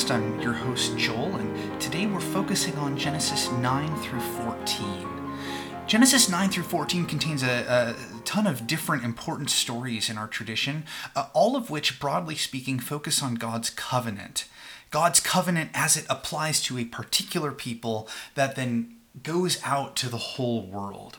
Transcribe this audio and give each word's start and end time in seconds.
podcast. 0.00 0.14
I'm 0.14 0.40
your 0.40 0.52
host, 0.52 0.96
Joel, 0.96 1.36
and 1.36 1.80
today 1.80 2.06
we're 2.06 2.20
focusing 2.20 2.74
on 2.76 2.96
Genesis 2.96 3.50
9 3.52 3.96
through 3.96 4.20
14. 4.20 5.06
Genesis 5.86 6.28
9 6.28 6.50
through 6.50 6.64
14 6.64 7.06
contains 7.06 7.42
a, 7.42 7.96
a 8.18 8.22
ton 8.24 8.46
of 8.46 8.66
different 8.66 9.04
important 9.04 9.50
stories 9.50 10.08
in 10.08 10.16
our 10.16 10.28
tradition, 10.28 10.84
uh, 11.16 11.26
all 11.32 11.56
of 11.56 11.70
which, 11.70 11.98
broadly 11.98 12.36
speaking, 12.36 12.78
focus 12.78 13.22
on 13.22 13.34
God's 13.34 13.70
covenant. 13.70 14.46
God's 14.90 15.20
covenant 15.20 15.70
as 15.74 15.96
it 15.96 16.06
applies 16.08 16.62
to 16.62 16.78
a 16.78 16.84
particular 16.84 17.52
people 17.52 18.08
that 18.34 18.56
then 18.56 18.96
goes 19.22 19.60
out 19.64 19.96
to 19.96 20.08
the 20.08 20.16
whole 20.16 20.64
world 20.66 21.18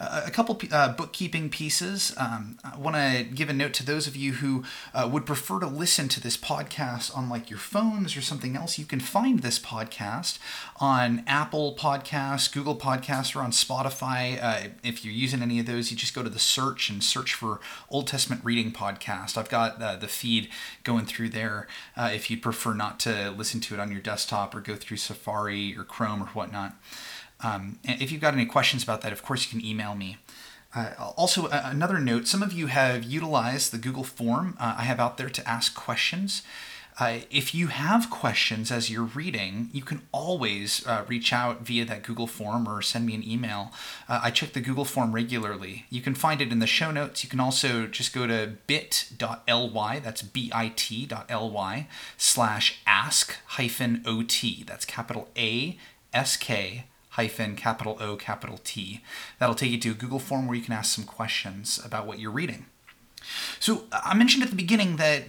a 0.00 0.30
couple 0.30 0.60
uh, 0.70 0.92
bookkeeping 0.92 1.48
pieces. 1.50 2.14
Um, 2.18 2.58
I 2.64 2.76
want 2.76 2.96
to 2.96 3.24
give 3.24 3.48
a 3.48 3.52
note 3.52 3.72
to 3.74 3.86
those 3.86 4.06
of 4.06 4.16
you 4.16 4.34
who 4.34 4.64
uh, 4.94 5.08
would 5.10 5.26
prefer 5.26 5.60
to 5.60 5.66
listen 5.66 6.08
to 6.08 6.20
this 6.20 6.36
podcast 6.36 7.16
on 7.16 7.28
like 7.28 7.50
your 7.50 7.58
phones 7.58 8.16
or 8.16 8.20
something 8.20 8.56
else. 8.56 8.78
You 8.78 8.84
can 8.84 9.00
find 9.00 9.40
this 9.40 9.58
podcast 9.58 10.38
on 10.80 11.22
Apple 11.26 11.76
Podcasts, 11.78 12.52
Google 12.52 12.76
Podcasts, 12.76 13.36
or 13.36 13.40
on 13.40 13.50
Spotify. 13.50 14.42
Uh, 14.42 14.68
if 14.82 15.04
you're 15.04 15.14
using 15.14 15.42
any 15.42 15.58
of 15.58 15.66
those, 15.66 15.90
you 15.90 15.96
just 15.96 16.14
go 16.14 16.22
to 16.22 16.30
the 16.30 16.38
search 16.38 16.90
and 16.90 17.02
search 17.02 17.34
for 17.34 17.60
Old 17.90 18.06
Testament 18.06 18.44
Reading 18.44 18.72
Podcast. 18.72 19.36
I've 19.36 19.48
got 19.50 19.78
the 19.78 20.08
feed 20.08 20.48
going 20.84 21.06
through 21.06 21.30
there 21.30 21.66
if 21.96 22.30
you 22.30 22.36
prefer 22.36 22.74
not 22.74 22.98
to 23.00 23.30
listen 23.30 23.60
to 23.60 23.74
it 23.74 23.80
on 23.80 23.90
your 23.90 24.00
desktop 24.00 24.54
or 24.54 24.60
go 24.60 24.74
through 24.74 24.96
Safari 24.96 25.76
or 25.76 25.84
Chrome 25.84 26.22
or 26.22 26.26
whatnot. 26.26 26.74
Um, 27.42 27.78
if 27.84 28.12
you've 28.12 28.20
got 28.20 28.34
any 28.34 28.46
questions 28.46 28.82
about 28.82 29.00
that, 29.02 29.12
of 29.12 29.22
course, 29.22 29.44
you 29.44 29.50
can 29.58 29.66
email 29.66 29.94
me. 29.94 30.18
Uh, 30.74 30.92
also, 31.16 31.46
uh, 31.46 31.62
another 31.64 31.98
note 31.98 32.26
some 32.26 32.42
of 32.42 32.52
you 32.52 32.68
have 32.68 33.04
utilized 33.04 33.72
the 33.72 33.78
Google 33.78 34.04
form 34.04 34.56
uh, 34.58 34.76
I 34.78 34.82
have 34.82 35.00
out 35.00 35.18
there 35.18 35.28
to 35.28 35.48
ask 35.48 35.74
questions. 35.74 36.42
Uh, 36.98 37.20
if 37.30 37.54
you 37.54 37.68
have 37.68 38.10
questions 38.10 38.70
as 38.70 38.90
you're 38.90 39.02
reading, 39.02 39.70
you 39.72 39.82
can 39.82 40.02
always 40.12 40.86
uh, 40.86 41.04
reach 41.08 41.32
out 41.32 41.62
via 41.62 41.86
that 41.86 42.02
Google 42.02 42.26
form 42.26 42.68
or 42.68 42.82
send 42.82 43.06
me 43.06 43.14
an 43.14 43.26
email. 43.26 43.72
Uh, 44.08 44.20
I 44.22 44.30
check 44.30 44.52
the 44.52 44.60
Google 44.60 44.84
form 44.84 45.14
regularly. 45.14 45.86
You 45.88 46.02
can 46.02 46.14
find 46.14 46.42
it 46.42 46.52
in 46.52 46.58
the 46.58 46.66
show 46.66 46.90
notes. 46.90 47.24
You 47.24 47.30
can 47.30 47.40
also 47.40 47.86
just 47.86 48.12
go 48.12 48.26
to 48.26 48.52
bit.ly, 48.66 49.98
that's 50.00 50.22
bit.ly, 50.22 51.86
slash 52.18 52.78
ask 52.86 53.36
hyphen 53.46 54.02
OT. 54.06 54.62
That's 54.66 54.84
capital 54.84 55.28
A 55.36 55.78
S 56.12 56.36
K 56.36 56.84
hyphen 57.12 57.56
capital 57.56 57.96
O 58.00 58.16
capital 58.16 58.58
T. 58.64 59.02
That'll 59.38 59.54
take 59.54 59.70
you 59.70 59.78
to 59.78 59.90
a 59.90 59.94
Google 59.94 60.18
form 60.18 60.46
where 60.46 60.56
you 60.56 60.62
can 60.62 60.72
ask 60.72 60.94
some 60.94 61.04
questions 61.04 61.80
about 61.84 62.06
what 62.06 62.18
you're 62.18 62.30
reading. 62.30 62.66
So 63.60 63.84
I 63.92 64.14
mentioned 64.14 64.42
at 64.42 64.50
the 64.50 64.56
beginning 64.56 64.96
that 64.96 65.24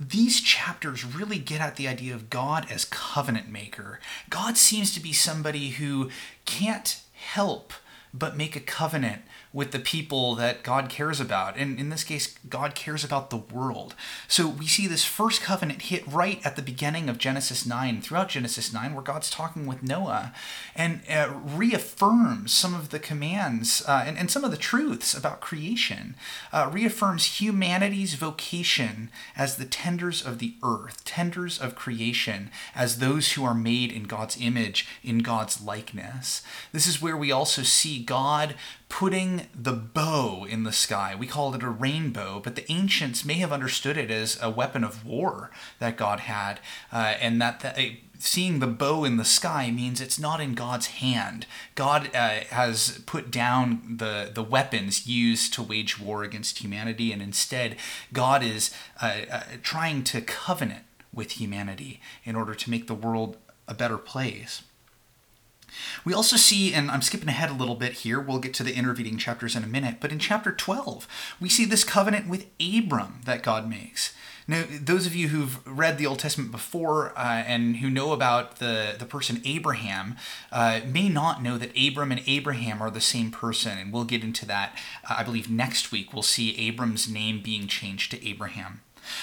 these 0.00 0.40
chapters 0.40 1.04
really 1.04 1.38
get 1.38 1.60
at 1.60 1.76
the 1.76 1.88
idea 1.88 2.14
of 2.14 2.30
God 2.30 2.66
as 2.70 2.84
covenant 2.84 3.48
maker. 3.48 4.00
God 4.28 4.56
seems 4.56 4.92
to 4.94 5.00
be 5.00 5.12
somebody 5.12 5.70
who 5.70 6.10
can't 6.44 7.00
help 7.12 7.72
but 8.16 8.36
make 8.36 8.54
a 8.54 8.60
covenant 8.60 9.22
with 9.52 9.72
the 9.72 9.78
people 9.78 10.36
that 10.36 10.62
God 10.62 10.88
cares 10.88 11.20
about. 11.20 11.56
And 11.56 11.78
in 11.78 11.88
this 11.88 12.04
case, 12.04 12.38
God 12.48 12.76
cares 12.76 13.04
about 13.04 13.30
the 13.30 13.36
world. 13.36 13.94
So 14.28 14.46
we 14.46 14.66
see 14.66 14.86
this 14.86 15.04
first 15.04 15.42
covenant 15.42 15.82
hit 15.82 16.06
right 16.06 16.44
at 16.44 16.54
the 16.54 16.62
beginning 16.62 17.08
of 17.08 17.18
Genesis 17.18 17.66
9, 17.66 18.00
throughout 18.02 18.28
Genesis 18.28 18.72
9, 18.72 18.94
where 18.94 19.02
God's 19.02 19.30
talking 19.30 19.66
with 19.66 19.82
Noah 19.82 20.32
and 20.76 21.00
uh, 21.10 21.32
reaffirms 21.44 22.52
some 22.52 22.74
of 22.74 22.90
the 22.90 23.00
commands 23.00 23.82
uh, 23.86 24.04
and, 24.06 24.16
and 24.16 24.30
some 24.30 24.44
of 24.44 24.52
the 24.52 24.56
truths 24.56 25.14
about 25.14 25.40
creation, 25.40 26.14
uh, 26.52 26.70
reaffirms 26.72 27.40
humanity's 27.40 28.14
vocation 28.14 29.10
as 29.36 29.56
the 29.56 29.64
tenders 29.64 30.24
of 30.24 30.38
the 30.38 30.54
earth, 30.62 31.04
tenders 31.04 31.60
of 31.60 31.74
creation, 31.74 32.50
as 32.76 32.98
those 32.98 33.32
who 33.32 33.44
are 33.44 33.54
made 33.54 33.90
in 33.90 34.04
God's 34.04 34.36
image, 34.40 34.86
in 35.02 35.18
God's 35.18 35.60
likeness. 35.60 36.42
This 36.72 36.86
is 36.86 37.02
where 37.02 37.16
we 37.16 37.32
also 37.32 37.62
see 37.62 38.03
God 38.04 38.54
putting 38.88 39.48
the 39.54 39.72
bow 39.72 40.44
in 40.44 40.62
the 40.64 40.72
sky. 40.72 41.14
We 41.18 41.26
call 41.26 41.54
it 41.54 41.62
a 41.62 41.68
rainbow, 41.68 42.40
but 42.42 42.54
the 42.54 42.70
ancients 42.70 43.24
may 43.24 43.34
have 43.34 43.52
understood 43.52 43.96
it 43.96 44.10
as 44.10 44.38
a 44.40 44.50
weapon 44.50 44.84
of 44.84 45.04
war 45.04 45.50
that 45.78 45.96
God 45.96 46.20
had, 46.20 46.60
uh, 46.92 47.14
and 47.20 47.40
that, 47.40 47.60
that 47.60 47.78
seeing 48.18 48.58
the 48.58 48.66
bow 48.66 49.04
in 49.04 49.16
the 49.16 49.24
sky 49.24 49.70
means 49.70 50.00
it's 50.00 50.18
not 50.18 50.40
in 50.40 50.54
God's 50.54 50.86
hand. 50.86 51.46
God 51.74 52.10
uh, 52.14 52.40
has 52.50 53.02
put 53.06 53.30
down 53.30 53.96
the, 53.98 54.30
the 54.32 54.42
weapons 54.42 55.06
used 55.06 55.52
to 55.54 55.62
wage 55.62 56.00
war 56.00 56.22
against 56.22 56.58
humanity, 56.58 57.12
and 57.12 57.20
instead, 57.20 57.76
God 58.12 58.42
is 58.42 58.74
uh, 59.02 59.22
uh, 59.30 59.42
trying 59.62 60.04
to 60.04 60.20
covenant 60.20 60.84
with 61.12 61.32
humanity 61.32 62.00
in 62.24 62.36
order 62.36 62.54
to 62.54 62.70
make 62.70 62.86
the 62.86 62.94
world 62.94 63.36
a 63.68 63.74
better 63.74 63.98
place. 63.98 64.62
We 66.04 66.14
also 66.14 66.36
see, 66.36 66.72
and 66.74 66.90
I'm 66.90 67.02
skipping 67.02 67.28
ahead 67.28 67.50
a 67.50 67.54
little 67.54 67.74
bit 67.74 67.92
here, 67.92 68.20
we'll 68.20 68.38
get 68.38 68.54
to 68.54 68.62
the 68.62 68.74
intervening 68.74 69.18
chapters 69.18 69.56
in 69.56 69.64
a 69.64 69.68
minute, 69.68 69.96
but 70.00 70.12
in 70.12 70.18
chapter 70.18 70.52
12, 70.52 71.06
we 71.40 71.48
see 71.48 71.64
this 71.64 71.84
covenant 71.84 72.28
with 72.28 72.46
Abram 72.60 73.20
that 73.24 73.42
God 73.42 73.68
makes. 73.68 74.14
Now, 74.46 74.64
those 74.68 75.06
of 75.06 75.14
you 75.14 75.28
who've 75.28 75.66
read 75.66 75.96
the 75.96 76.06
Old 76.06 76.18
Testament 76.18 76.52
before 76.52 77.18
uh, 77.18 77.42
and 77.46 77.78
who 77.78 77.88
know 77.88 78.12
about 78.12 78.56
the, 78.56 78.94
the 78.98 79.06
person 79.06 79.40
Abraham 79.44 80.16
uh, 80.52 80.80
may 80.86 81.08
not 81.08 81.42
know 81.42 81.56
that 81.56 81.72
Abram 81.78 82.12
and 82.12 82.20
Abraham 82.26 82.82
are 82.82 82.90
the 82.90 83.00
same 83.00 83.30
person, 83.30 83.78
and 83.78 83.92
we'll 83.92 84.04
get 84.04 84.22
into 84.22 84.44
that, 84.46 84.76
uh, 85.08 85.14
I 85.18 85.22
believe, 85.22 85.50
next 85.50 85.90
week. 85.90 86.12
We'll 86.12 86.22
see 86.22 86.56
Abram's 86.58 87.08
name 87.08 87.40
being 87.42 87.68
changed 87.68 88.10
to 88.10 88.28
Abraham. 88.28 88.82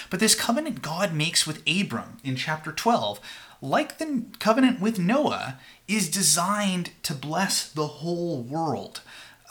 But 0.10 0.20
this 0.20 0.36
covenant 0.36 0.82
God 0.82 1.14
makes 1.14 1.46
with 1.46 1.62
Abram 1.68 2.18
in 2.24 2.36
chapter 2.36 2.72
12 2.72 3.20
like 3.62 3.98
the 3.98 4.24
covenant 4.40 4.82
with 4.82 5.00
Noah, 5.00 5.60
is 5.88 6.10
designed 6.10 6.92
to 7.04 7.14
bless 7.14 7.70
the 7.70 7.88
whole 7.88 8.42
world. 8.42 9.02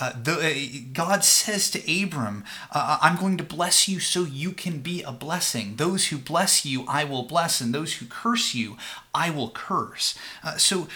Uh, 0.01 0.13
the, 0.21 0.33
uh, 0.33 0.89
God 0.95 1.25
says 1.25 1.71
to 1.71 2.03
Abram, 2.03 2.43
uh, 2.73 2.99
I'm 3.03 3.17
going 3.17 3.37
to 3.37 3.45
bless 3.45 3.87
you 3.87 4.01
so 4.01 4.25
you 4.25 4.53
can 4.53 4.79
be 4.79 5.03
a 5.03 5.13
blessing. 5.13 5.77
Those 5.77 6.07
who 6.07 6.17
bless 6.17 6.65
you, 6.65 6.87
I 6.89 7.05
will 7.05 7.25
bless, 7.25 7.61
and 7.61 7.75
those 7.75 7.95
who 7.95 8.07
curse 8.07 8.55
you, 8.55 8.79
I 9.15 9.29
will 9.29 9.51
curse. 9.51 10.19
Uh, 10.43 10.57
so, 10.57 10.89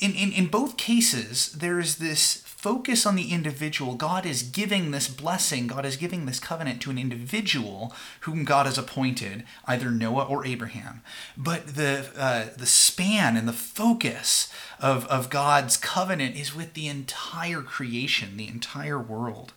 in, 0.00 0.12
in, 0.12 0.32
in 0.32 0.48
both 0.48 0.76
cases, 0.76 1.52
there 1.52 1.80
is 1.80 1.96
this 1.96 2.42
focus 2.66 3.06
on 3.06 3.14
the 3.14 3.30
individual. 3.30 3.94
God 3.94 4.26
is 4.26 4.42
giving 4.42 4.90
this 4.90 5.06
blessing, 5.06 5.68
God 5.68 5.86
is 5.86 5.96
giving 5.96 6.26
this 6.26 6.40
covenant 6.40 6.82
to 6.82 6.90
an 6.90 6.98
individual 6.98 7.94
whom 8.22 8.42
God 8.42 8.66
has 8.66 8.76
appointed, 8.76 9.44
either 9.68 9.92
Noah 9.92 10.24
or 10.24 10.44
Abraham. 10.44 11.02
But 11.36 11.76
the, 11.76 12.10
uh, 12.18 12.46
the 12.58 12.66
span 12.66 13.36
and 13.36 13.46
the 13.46 13.52
focus 13.52 14.52
of, 14.80 15.06
of 15.06 15.30
God's 15.30 15.76
covenant 15.76 16.34
is 16.34 16.56
with 16.56 16.74
the 16.74 16.88
entire 16.88 17.62
creation, 17.62 18.36
the 18.36 18.48
entire 18.48 18.98
world. 18.98 19.52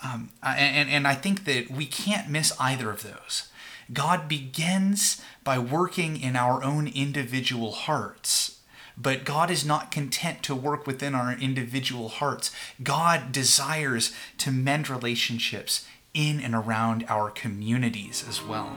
Um, 0.00 0.30
and, 0.40 0.88
and 0.88 1.08
I 1.08 1.16
think 1.16 1.44
that 1.44 1.72
we 1.72 1.86
can't 1.86 2.30
miss 2.30 2.52
either 2.60 2.88
of 2.88 3.02
those. 3.02 3.48
God 3.92 4.28
begins 4.28 5.20
by 5.42 5.58
working 5.58 6.20
in 6.20 6.36
our 6.36 6.62
own 6.62 6.86
individual 6.86 7.72
hearts 7.72 8.57
but 9.00 9.24
God 9.24 9.50
is 9.50 9.64
not 9.64 9.92
content 9.92 10.42
to 10.42 10.54
work 10.54 10.86
within 10.86 11.14
our 11.14 11.32
individual 11.32 12.08
hearts. 12.08 12.50
God 12.82 13.30
desires 13.30 14.12
to 14.38 14.50
mend 14.50 14.90
relationships 14.90 15.86
in 16.14 16.40
and 16.40 16.54
around 16.54 17.04
our 17.08 17.30
communities 17.30 18.24
as 18.28 18.42
well. 18.42 18.76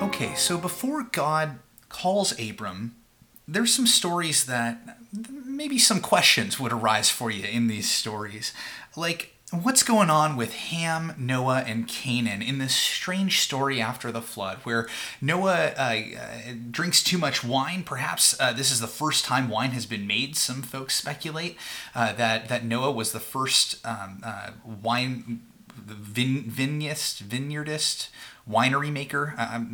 Okay, 0.00 0.34
so 0.34 0.56
before 0.56 1.02
God 1.02 1.58
calls 1.88 2.38
Abram, 2.40 2.96
there's 3.46 3.74
some 3.74 3.86
stories 3.86 4.46
that 4.46 4.98
maybe 5.46 5.78
some 5.78 6.00
questions 6.00 6.58
would 6.58 6.72
arise 6.72 7.10
for 7.10 7.30
you 7.30 7.44
in 7.44 7.68
these 7.68 7.90
stories. 7.90 8.52
Like, 8.96 9.34
what's 9.50 9.82
going 9.82 10.10
on 10.10 10.36
with 10.36 10.54
Ham, 10.54 11.14
Noah, 11.18 11.64
and 11.66 11.86
Canaan 11.86 12.42
in 12.42 12.58
this 12.58 12.74
strange 12.74 13.40
story 13.40 13.80
after 13.80 14.10
the 14.10 14.22
flood 14.22 14.58
where 14.64 14.88
Noah 15.20 15.72
uh, 15.76 16.00
uh, 16.18 16.52
drinks 16.70 17.02
too 17.02 17.18
much 17.18 17.44
wine? 17.44 17.82
Perhaps 17.84 18.38
uh, 18.40 18.52
this 18.52 18.70
is 18.70 18.80
the 18.80 18.86
first 18.86 19.24
time 19.24 19.48
wine 19.48 19.70
has 19.70 19.86
been 19.86 20.06
made. 20.06 20.36
Some 20.36 20.62
folks 20.62 20.96
speculate 20.96 21.56
uh, 21.94 22.12
that, 22.14 22.48
that 22.48 22.64
Noah 22.64 22.92
was 22.92 23.12
the 23.12 23.20
first 23.20 23.84
um, 23.86 24.20
uh, 24.24 24.50
wine 24.82 25.42
vin- 25.76 26.44
vineyardist, 26.50 28.08
winery 28.50 28.90
maker. 28.90 29.34
I, 29.36 29.64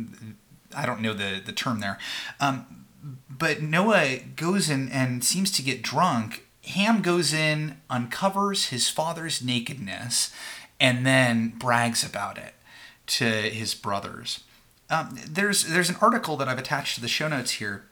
I 0.75 0.85
don't 0.85 1.01
know 1.01 1.13
the, 1.13 1.41
the 1.43 1.53
term 1.53 1.79
there. 1.79 1.97
Um, 2.39 2.80
but 3.29 3.61
Noah 3.61 4.19
goes 4.35 4.69
in 4.69 4.89
and 4.89 5.23
seems 5.23 5.51
to 5.51 5.61
get 5.61 5.81
drunk. 5.81 6.45
Ham 6.65 7.01
goes 7.01 7.33
in, 7.33 7.77
uncovers 7.89 8.67
his 8.67 8.89
father's 8.89 9.41
nakedness, 9.41 10.31
and 10.79 11.05
then 11.05 11.53
brags 11.57 12.03
about 12.03 12.37
it 12.37 12.53
to 13.07 13.25
his 13.25 13.73
brothers. 13.73 14.43
Um, 14.89 15.17
there's 15.27 15.63
there's 15.63 15.89
an 15.89 15.95
article 16.01 16.37
that 16.37 16.47
I've 16.47 16.59
attached 16.59 16.95
to 16.95 17.01
the 17.01 17.07
show 17.07 17.27
notes 17.27 17.51
here 17.51 17.85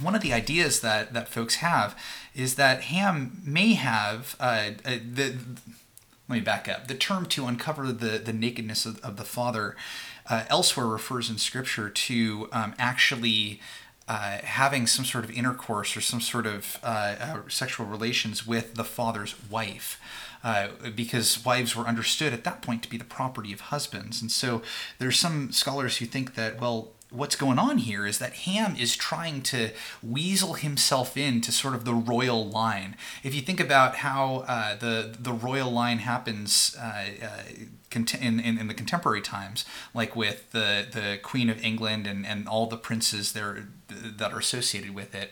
one 0.00 0.14
of 0.14 0.22
the 0.22 0.32
ideas 0.32 0.80
that, 0.80 1.12
that 1.12 1.28
folks 1.28 1.56
have 1.56 1.96
is 2.34 2.56
that 2.56 2.82
Ham 2.82 3.42
may 3.44 3.74
have 3.74 4.36
uh, 4.40 4.70
uh, 4.84 4.98
the. 5.12 5.36
Let 6.26 6.36
me 6.36 6.40
back 6.40 6.68
up. 6.68 6.88
The 6.88 6.94
term 6.94 7.26
to 7.26 7.46
uncover 7.46 7.92
the, 7.92 8.16
the 8.16 8.32
nakedness 8.32 8.86
of, 8.86 8.98
of 9.04 9.18
the 9.18 9.24
father 9.24 9.76
uh, 10.26 10.44
elsewhere 10.48 10.86
refers 10.86 11.28
in 11.28 11.36
scripture 11.36 11.90
to 11.90 12.48
um, 12.50 12.74
actually 12.78 13.60
uh, 14.08 14.38
having 14.42 14.86
some 14.86 15.04
sort 15.04 15.24
of 15.24 15.30
intercourse 15.30 15.96
or 15.96 16.00
some 16.00 16.20
sort 16.20 16.46
of 16.46 16.78
uh, 16.82 17.16
uh, 17.20 17.40
sexual 17.48 17.86
relations 17.86 18.46
with 18.46 18.74
the 18.74 18.84
father's 18.84 19.34
wife. 19.50 20.00
Uh, 20.42 20.68
because 20.94 21.42
wives 21.42 21.74
were 21.74 21.86
understood 21.86 22.34
at 22.34 22.44
that 22.44 22.60
point 22.60 22.82
to 22.82 22.90
be 22.90 22.98
the 22.98 23.04
property 23.04 23.50
of 23.50 23.60
husbands. 23.60 24.20
And 24.20 24.30
so 24.30 24.60
there's 24.98 25.18
some 25.18 25.52
scholars 25.52 25.96
who 25.96 26.04
think 26.04 26.34
that, 26.34 26.60
well, 26.60 26.92
what's 27.14 27.36
going 27.36 27.58
on 27.58 27.78
here 27.78 28.06
is 28.06 28.18
that 28.18 28.32
Ham 28.32 28.76
is 28.76 28.96
trying 28.96 29.40
to 29.42 29.70
weasel 30.02 30.54
himself 30.54 31.16
into 31.16 31.52
sort 31.52 31.74
of 31.74 31.84
the 31.84 31.94
royal 31.94 32.46
line. 32.46 32.96
If 33.22 33.34
you 33.34 33.40
think 33.40 33.60
about 33.60 33.96
how 33.96 34.44
uh, 34.48 34.76
the 34.76 35.14
the 35.18 35.32
royal 35.32 35.70
line 35.70 35.98
happens 35.98 36.76
uh, 36.78 37.04
uh, 37.22 37.42
in, 37.96 38.06
in, 38.40 38.58
in, 38.58 38.68
the 38.68 38.74
contemporary 38.74 39.20
times, 39.20 39.64
like 39.92 40.14
with 40.16 40.50
the, 40.52 40.86
the 40.90 41.18
Queen 41.22 41.50
of 41.50 41.62
England 41.64 42.06
and, 42.06 42.26
and 42.26 42.48
all 42.48 42.66
the 42.66 42.76
princes 42.76 43.32
there 43.32 43.68
that 43.88 44.32
are 44.32 44.38
associated 44.38 44.94
with 44.94 45.14
it, 45.14 45.30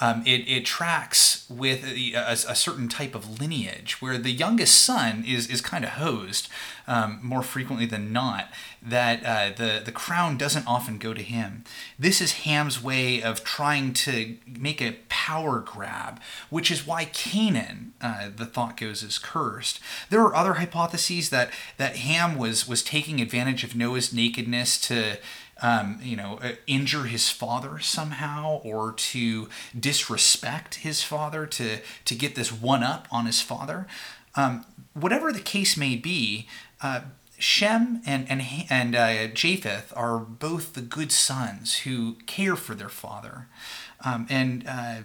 um, 0.00 0.22
it, 0.26 0.48
it 0.48 0.64
tracks 0.64 1.46
with 1.50 1.84
a, 1.84 2.14
a, 2.14 2.32
a, 2.32 2.54
certain 2.54 2.88
type 2.88 3.14
of 3.14 3.40
lineage 3.40 4.00
where 4.00 4.16
the 4.16 4.30
youngest 4.30 4.82
son 4.82 5.24
is, 5.26 5.46
is 5.48 5.60
kind 5.60 5.84
of 5.84 5.90
hosed 5.90 6.48
um, 6.86 7.20
more 7.22 7.42
frequently 7.42 7.86
than 7.86 8.12
not, 8.12 8.48
that 8.82 9.24
uh, 9.24 9.54
the, 9.54 9.82
the 9.84 9.92
crown 9.92 10.38
doesn't 10.38 10.66
often 10.66 10.96
go 10.96 11.12
to 11.12 11.22
him. 11.22 11.64
This 11.98 12.20
is 12.20 12.32
Ham's 12.44 12.82
way 12.82 13.22
of 13.22 13.44
trying 13.44 13.92
to 13.92 14.36
make 14.46 14.80
a 14.80 14.96
power 15.08 15.60
grab, 15.60 16.20
which 16.48 16.70
is 16.70 16.86
why 16.86 17.04
Canaan, 17.04 17.92
uh, 18.00 18.30
the 18.34 18.46
thought 18.46 18.78
goes, 18.78 19.02
is 19.02 19.18
cursed. 19.18 19.80
There 20.08 20.22
are 20.22 20.34
other 20.34 20.54
hypotheses 20.54 21.28
that, 21.30 21.50
that 21.76 21.96
Ham 22.00 22.36
was, 22.36 22.66
was 22.66 22.82
taking 22.82 23.20
advantage 23.20 23.64
of 23.64 23.76
Noah's 23.76 24.12
nakedness 24.12 24.80
to 24.82 25.18
um, 25.62 25.98
you 26.02 26.16
know, 26.16 26.38
uh, 26.42 26.52
injure 26.66 27.04
his 27.04 27.30
father 27.30 27.78
somehow 27.78 28.60
or 28.64 28.92
to 28.92 29.48
disrespect 29.78 30.76
his 30.76 31.02
father, 31.02 31.46
to, 31.46 31.78
to 32.04 32.14
get 32.14 32.34
this 32.34 32.50
one 32.50 32.82
up 32.82 33.06
on 33.10 33.26
his 33.26 33.40
father. 33.40 33.86
Um, 34.34 34.64
whatever 34.94 35.32
the 35.32 35.40
case 35.40 35.76
may 35.76 35.96
be, 35.96 36.48
uh, 36.82 37.02
Shem 37.38 38.02
and 38.04 38.28
and 38.28 38.42
and 38.68 38.94
uh, 38.94 39.28
Japheth 39.28 39.94
are 39.96 40.18
both 40.18 40.74
the 40.74 40.82
good 40.82 41.10
sons 41.10 41.78
who 41.78 42.16
care 42.26 42.54
for 42.54 42.74
their 42.74 42.90
father, 42.90 43.48
um, 44.04 44.26
and 44.28 44.62
uh, 44.68 44.96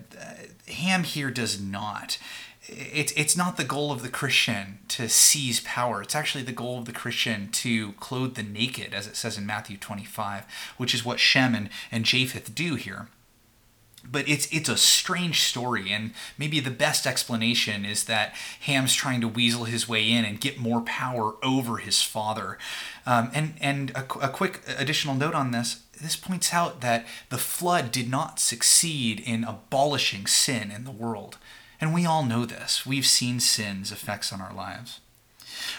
Ham 0.67 1.03
here 1.05 1.31
does 1.31 1.61
not 1.61 2.17
it's 2.67 3.11
it's 3.13 3.37
not 3.37 3.57
the 3.57 3.63
goal 3.63 3.91
of 3.91 4.01
the 4.01 4.09
Christian 4.09 4.79
to 4.89 5.07
seize 5.07 5.59
power. 5.61 6.01
It's 6.01 6.15
actually 6.15 6.43
the 6.43 6.51
goal 6.51 6.79
of 6.79 6.85
the 6.85 6.91
Christian 6.91 7.49
to 7.49 7.93
clothe 7.93 8.35
the 8.35 8.43
naked, 8.43 8.93
as 8.93 9.07
it 9.07 9.15
says 9.15 9.37
in 9.37 9.45
Matthew 9.45 9.77
25, 9.77 10.45
which 10.77 10.93
is 10.93 11.05
what 11.05 11.19
Shem 11.19 11.53
and, 11.53 11.69
and 11.91 12.05
Japheth 12.05 12.55
do 12.55 12.75
here. 12.75 13.07
But 14.03 14.27
it's 14.29 14.47
it's 14.51 14.69
a 14.69 14.77
strange 14.77 15.41
story, 15.41 15.91
and 15.91 16.13
maybe 16.37 16.59
the 16.59 16.71
best 16.71 17.07
explanation 17.07 17.85
is 17.85 18.05
that 18.05 18.35
Ham's 18.61 18.93
trying 18.93 19.21
to 19.21 19.27
weasel 19.27 19.65
his 19.65 19.89
way 19.89 20.11
in 20.11 20.25
and 20.25 20.39
get 20.41 20.59
more 20.59 20.81
power 20.81 21.35
over 21.43 21.77
his 21.77 22.01
father. 22.01 22.57
Um, 23.05 23.31
and 23.33 23.53
and 23.59 23.91
a, 23.91 24.03
a 24.21 24.29
quick 24.29 24.61
additional 24.77 25.15
note 25.15 25.33
on 25.33 25.51
this: 25.51 25.81
this 25.99 26.15
points 26.15 26.53
out 26.53 26.81
that 26.81 27.05
the 27.29 27.37
flood 27.37 27.91
did 27.91 28.09
not 28.09 28.39
succeed 28.39 29.19
in 29.19 29.43
abolishing 29.43 30.27
sin 30.27 30.71
in 30.71 30.83
the 30.83 30.91
world. 30.91 31.37
And 31.79 31.93
we 31.93 32.05
all 32.05 32.23
know 32.23 32.45
this. 32.45 32.85
We've 32.85 33.05
seen 33.05 33.39
sin's 33.39 33.91
effects 33.91 34.31
on 34.31 34.41
our 34.41 34.53
lives. 34.53 34.99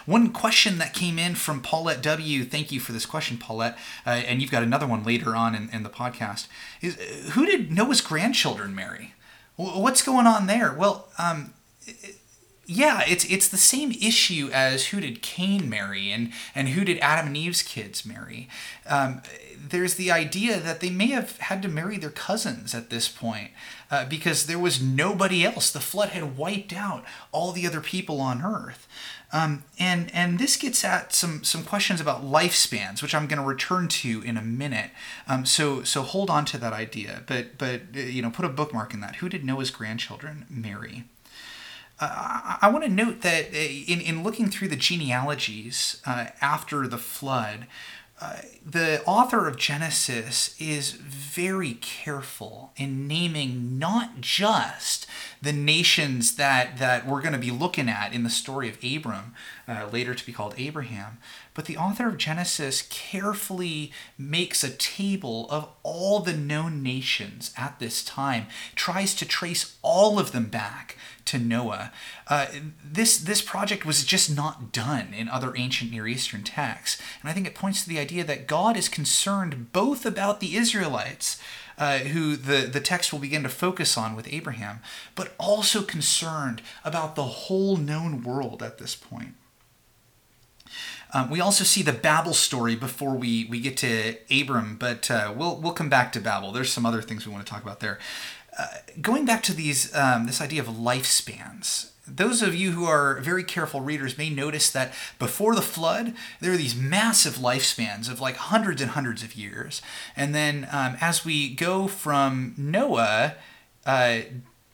One 0.04 0.32
question 0.32 0.78
that 0.78 0.94
came 0.94 1.19
in 1.19 1.34
from 1.34 1.60
Paulette 1.62 2.02
W. 2.02 2.44
Thank 2.44 2.72
you 2.72 2.81
for 2.81 2.93
this 2.93 3.06
question, 3.06 3.38
Paulette. 3.38 3.76
Uh, 4.06 4.10
and 4.10 4.40
you've 4.40 4.50
got 4.50 4.62
another 4.62 4.87
one 4.87 5.04
later 5.04 5.37
on 5.37 5.54
in, 5.54 5.69
in 5.72 5.82
the 5.82 5.90
podcast. 5.90 6.48
Is 6.81 6.96
who 7.32 7.46
did 7.46 7.72
Noah's 7.72 8.00
grandchildren 8.00 8.75
marry? 8.75 9.14
What's 9.56 10.02
going 10.02 10.26
on 10.26 10.46
there? 10.46 10.72
Well, 10.72 11.08
um, 11.19 11.54
yeah, 12.67 13.05
it's 13.07 13.25
it's 13.27 13.49
the 13.49 13.57
same 13.57 13.93
issue 13.93 14.51
as 14.53 14.87
who 14.87 15.01
did 15.01 15.23
Cain 15.23 15.69
marry 15.71 16.11
and 16.11 16.33
and 16.55 16.71
who 16.71 16.85
did 16.85 16.99
Adam 16.99 17.29
and 17.29 17.37
Eve's 17.37 17.63
kids 17.63 18.05
marry. 18.05 18.49
Um, 18.89 19.23
there's 19.57 19.95
the 19.95 20.11
idea 20.11 20.59
that 20.59 20.81
they 20.81 20.91
may 20.91 21.07
have 21.09 21.39
had 21.39 21.63
to 21.63 21.69
marry 21.69 21.97
their 21.97 22.11
cousins 22.11 22.75
at 22.75 22.91
this 22.91 23.09
point 23.09 23.51
uh, 23.91 24.05
because 24.05 24.47
there 24.47 24.59
was 24.59 24.83
nobody 24.83 25.45
else. 25.45 25.71
The 25.71 25.81
flood 25.81 26.11
had 26.11 26.37
wiped 26.37 26.73
out 26.73 27.05
all 27.31 27.53
the 27.53 27.67
other 27.67 27.81
people 27.81 28.21
on 28.21 28.43
Earth. 28.43 28.89
Um, 29.33 29.65
and 29.79 30.13
and 30.13 30.39
this 30.39 30.57
gets 30.57 30.85
at 30.85 31.13
some 31.15 31.45
some 31.45 31.63
questions 31.63 32.01
about 32.01 32.25
lifespans, 32.25 33.01
which 33.01 33.15
I'm 33.15 33.29
going 33.29 33.41
to 33.41 33.47
return 33.47 33.87
to 33.89 34.23
in 34.23 34.37
a 34.37 34.43
minute. 34.43 34.91
Um, 35.29 35.47
so 35.47 35.85
so 35.85 36.03
hold 36.03 36.31
on 36.31 36.45
to 36.47 36.59
that 36.59 36.73
idea, 36.73 37.23
but 37.27 37.59
but 37.59 37.83
uh, 37.95 38.01
you 38.01 38.23
know 38.23 38.31
put 38.31 38.45
a 38.45 38.49
bookmark 38.49 38.93
in 38.93 39.01
that. 39.01 39.17
Who 39.17 39.29
did 39.29 39.45
Noah's 39.45 39.71
grandchildren 39.71 40.47
marry? 40.51 41.05
Uh, 41.98 42.58
I, 42.60 42.69
want 42.69 42.84
to 42.84 42.90
note 42.90 43.22
that 43.22 43.46
uh, 43.54 43.56
in 43.56 44.00
in 44.02 44.22
looking 44.22 44.50
through 44.50 44.69
the 44.69 44.76
genealogies 44.76 46.02
uh, 46.04 46.26
after 46.43 46.87
the 46.87 46.98
flood, 46.98 47.66
uh, 48.19 48.38
the 48.64 49.02
author 49.04 49.46
of 49.46 49.56
Genesis 49.56 50.54
is 50.58 50.93
very 50.93 51.75
careful 51.75 52.72
in 52.76 53.06
naming 53.06 53.78
not 53.78 54.22
just 54.22 55.06
the 55.43 55.52
nations 55.52 56.37
that, 56.37 56.78
that 56.78 57.06
we're 57.06 57.20
going 57.20 57.34
to 57.34 57.38
be 57.38 57.50
looking 57.50 57.90
at 57.90 58.14
in 58.14 58.22
the 58.22 58.31
story 58.31 58.70
of 58.70 58.82
Abram, 58.82 59.34
uh, 59.69 59.89
later 59.93 60.15
to 60.15 60.27
be 60.27 60.32
called 60.32 60.55
Abraham, 60.56 61.19
but 61.55 61.65
the 61.65 61.77
author 61.77 62.08
of 62.08 62.19
Genesis 62.19 62.82
carefully 62.89 63.93
makes 64.17 64.63
a 64.63 64.70
table 64.70 65.46
of 65.51 65.69
all 65.82 66.20
the 66.20 66.37
known 66.37 66.82
nations 66.82 67.53
at 67.56 67.79
this 67.79 68.05
time, 68.05 68.46
tries 68.75 69.15
to 69.15 69.27
trace 69.27 69.77
all 69.82 70.19
of 70.19 70.32
them 70.32 70.46
back 70.46 70.96
to 71.27 71.39
Noah. 71.39 71.93
Uh, 72.29 72.46
this 72.85 73.19
this 73.19 73.43
project 73.43 73.85
was 73.85 74.05
just 74.05 74.35
not 74.35 74.73
done 74.73 75.13
in 75.13 75.29
other 75.29 75.56
ancient 75.56 75.91
Near 75.91 76.06
Eastern 76.06 76.44
texts, 76.44 77.03
and 77.20 77.29
I 77.29 77.32
think 77.32 77.46
it 77.46 77.55
points 77.55 77.82
to 77.82 77.89
the 77.89 77.99
idea 77.99 78.25
that 78.25 78.46
God 78.46 78.77
is 78.77 78.89
concerned 78.89 79.73
both 79.73 80.06
about 80.06 80.41
the 80.41 80.56
Israelites. 80.56 81.41
Uh, 81.79 81.99
who 81.99 82.37
the, 82.37 82.67
the 82.67 82.81
text 82.81 83.13
will 83.13 83.20
begin 83.20 83.43
to 83.43 83.51
focus 83.51 83.99
on 83.99 84.17
with 84.17 84.32
Abraham, 84.32 84.81
but 85.15 85.35
also 85.39 85.82
concerned 85.82 86.63
about 86.87 87.17
the 87.17 87.25
whole 87.25 87.77
known 87.77 88.23
world 88.23 88.63
at 88.63 88.79
this 88.79 88.96
point. 88.96 89.35
Um, 91.17 91.31
we 91.31 91.41
also 91.41 91.65
see 91.65 91.81
the 91.81 91.94
Babel 91.94 92.35
story 92.35 92.77
before 92.77 93.15
we, 93.15 93.46
we 93.46 93.58
get 93.58 93.79
to 93.79 94.17
Abram, 94.31 94.77
but 94.77 95.11
uh, 95.11 95.32
we'll, 95.35 95.56
we'll 95.56 95.73
come 95.73 95.89
back 95.89 96.13
to 96.13 96.20
Babel. 96.20 96.53
There's 96.53 96.70
some 96.70 96.85
other 96.85 97.01
things 97.01 97.27
we 97.27 97.32
want 97.32 97.46
to 97.46 97.51
talk 97.51 97.63
about 97.63 97.81
there. 97.81 97.99
Uh, 98.58 98.67
going 99.01 99.25
back 99.25 99.43
to 99.44 99.55
these 99.55 99.94
um, 99.96 100.27
this 100.27 100.41
idea 100.41 100.61
of 100.61 100.69
lifespans 100.69 101.91
those 102.08 102.41
of 102.41 102.55
you 102.55 102.70
who 102.70 102.87
are 102.87 103.20
very 103.20 103.43
careful 103.43 103.81
readers 103.81 104.17
may 104.17 104.31
notice 104.31 104.70
that 104.70 104.94
before 105.19 105.55
the 105.55 105.61
flood 105.61 106.15
there 106.41 106.53
are 106.53 106.56
these 106.56 106.75
massive 106.75 107.35
lifespans 107.35 108.11
of 108.11 108.19
like 108.19 108.37
hundreds 108.37 108.81
and 108.81 108.93
hundreds 108.93 109.23
of 109.23 109.35
years 109.35 109.82
and 110.15 110.35
then 110.35 110.67
um, 110.73 110.96
as 111.03 111.23
we 111.23 111.55
go 111.55 111.87
from 111.87 112.55
noah 112.56 113.35
uh, 113.85 114.20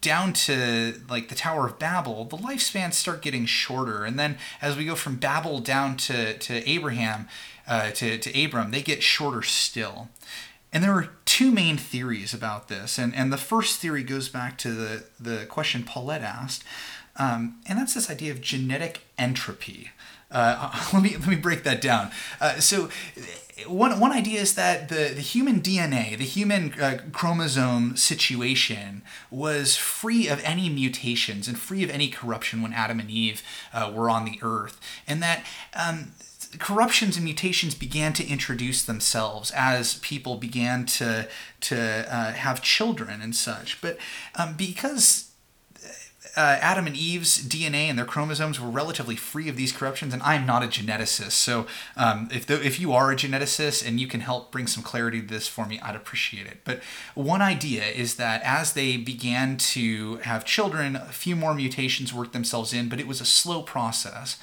down 0.03 0.33
to 0.33 1.01
like 1.09 1.29
the 1.29 1.35
tower 1.35 1.67
of 1.67 1.79
babel 1.79 2.25
the 2.25 2.37
lifespans 2.37 2.95
start 2.95 3.23
getting 3.23 3.47
shorter 3.47 4.05
and 4.05 4.19
then 4.19 4.37
as 4.61 4.77
we 4.77 4.85
go 4.85 4.95
from 4.95 5.17
babel 5.17 5.61
down 5.61 5.97
to, 5.97 6.37
to 6.39 6.69
abraham 6.69 7.29
uh, 7.67 7.91
to, 7.93 8.19
to 8.19 8.45
abram 8.45 8.71
they 8.71 8.83
get 8.83 9.03
shorter 9.03 9.43
still 9.43 10.09
and 10.73 10.83
there 10.83 10.93
are 10.93 11.11
two 11.27 11.53
main 11.53 11.77
theories 11.77 12.33
about 12.33 12.69
this. 12.69 12.99
And, 12.99 13.15
and 13.15 13.33
the 13.33 13.37
first 13.37 13.79
theory 13.79 14.03
goes 14.03 14.29
back 14.29 14.57
to 14.59 14.73
the, 14.73 15.05
the 15.21 15.45
question 15.47 15.85
Paulette 15.85 16.23
asked, 16.23 16.65
um, 17.17 17.61
and 17.69 17.79
that's 17.79 17.93
this 17.93 18.11
idea 18.11 18.33
of 18.33 18.41
genetic 18.41 19.03
entropy. 19.19 19.91
Uh, 20.33 20.89
let, 20.93 21.03
me, 21.03 21.17
let 21.17 21.29
me 21.29 21.37
break 21.37 21.63
that 21.65 21.81
down. 21.81 22.11
Uh, 22.41 22.59
so, 22.59 22.89
one, 23.67 24.01
one 24.01 24.13
idea 24.13 24.41
is 24.41 24.55
that 24.55 24.89
the, 24.89 25.13
the 25.15 25.21
human 25.21 25.61
DNA, 25.61 26.17
the 26.17 26.25
human 26.25 26.73
uh, 26.81 26.99
chromosome 27.13 27.97
situation, 27.97 29.03
was 29.31 29.77
free 29.77 30.27
of 30.29 30.43
any 30.43 30.69
mutations 30.69 31.47
and 31.47 31.59
free 31.59 31.85
of 31.85 31.91
any 31.91 32.09
corruption 32.09 32.63
when 32.63 32.73
Adam 32.73 32.99
and 32.99 33.11
Eve 33.11 33.43
uh, 33.73 33.93
were 33.95 34.09
on 34.09 34.25
the 34.25 34.39
earth. 34.43 34.81
And 35.07 35.23
that 35.23 35.45
um, 35.75 36.13
corruptions 36.59 37.17
and 37.17 37.25
mutations 37.25 37.75
began 37.75 38.13
to 38.15 38.27
introduce 38.27 38.85
themselves 38.85 39.51
as 39.53 39.99
people 39.99 40.37
began 40.37 40.85
to 40.85 41.29
to 41.61 41.79
uh, 42.13 42.33
have 42.33 42.63
children 42.63 43.21
and 43.23 43.35
such. 43.35 43.81
But 43.81 43.99
um, 44.35 44.55
because 44.55 45.32
uh, 46.35 46.59
Adam 46.61 46.87
and 46.87 46.97
Eve's 46.97 47.43
DNA 47.43 47.89
and 47.89 47.99
their 47.99 48.07
chromosomes 48.07 48.59
were 48.59 48.69
relatively 48.69 49.17
free 49.17 49.49
of 49.49 49.57
these 49.57 49.73
corruptions, 49.73 50.15
and 50.15 50.23
I'm 50.23 50.47
not 50.47 50.63
a 50.63 50.67
geneticist. 50.67 51.33
So 51.33 51.67
um, 51.97 52.29
if 52.33 52.47
the, 52.47 52.65
if 52.65 52.81
you 52.81 52.93
are 52.93 53.13
a 53.13 53.17
geneticist 53.17 53.87
and 53.87 54.01
you 54.01 54.07
can 54.07 54.21
help 54.21 54.51
bring 54.51 54.67
some 54.67 54.83
clarity 54.83 55.21
to 55.21 55.27
this 55.27 55.47
for 55.47 55.67
me, 55.67 55.79
I'd 55.81 55.97
appreciate 55.97 56.47
it. 56.47 56.59
But 56.65 56.81
one 57.15 57.43
idea 57.43 57.85
is 57.85 58.15
that 58.17 58.43
as 58.43 58.73
they 58.73 58.97
began 58.97 59.59
to 59.59 60.17
have 60.19 60.45
children, 60.45 60.97
a 60.97 61.07
few 61.07 61.37
more 61.37 61.55
mutations 61.55 62.15
worked 62.15 62.33
themselves 62.33 62.73
in, 62.73 62.89
but 62.89 62.99
it 62.99 63.07
was 63.07 63.21
a 63.21 63.27
slow 63.27 63.63
process. 63.63 64.39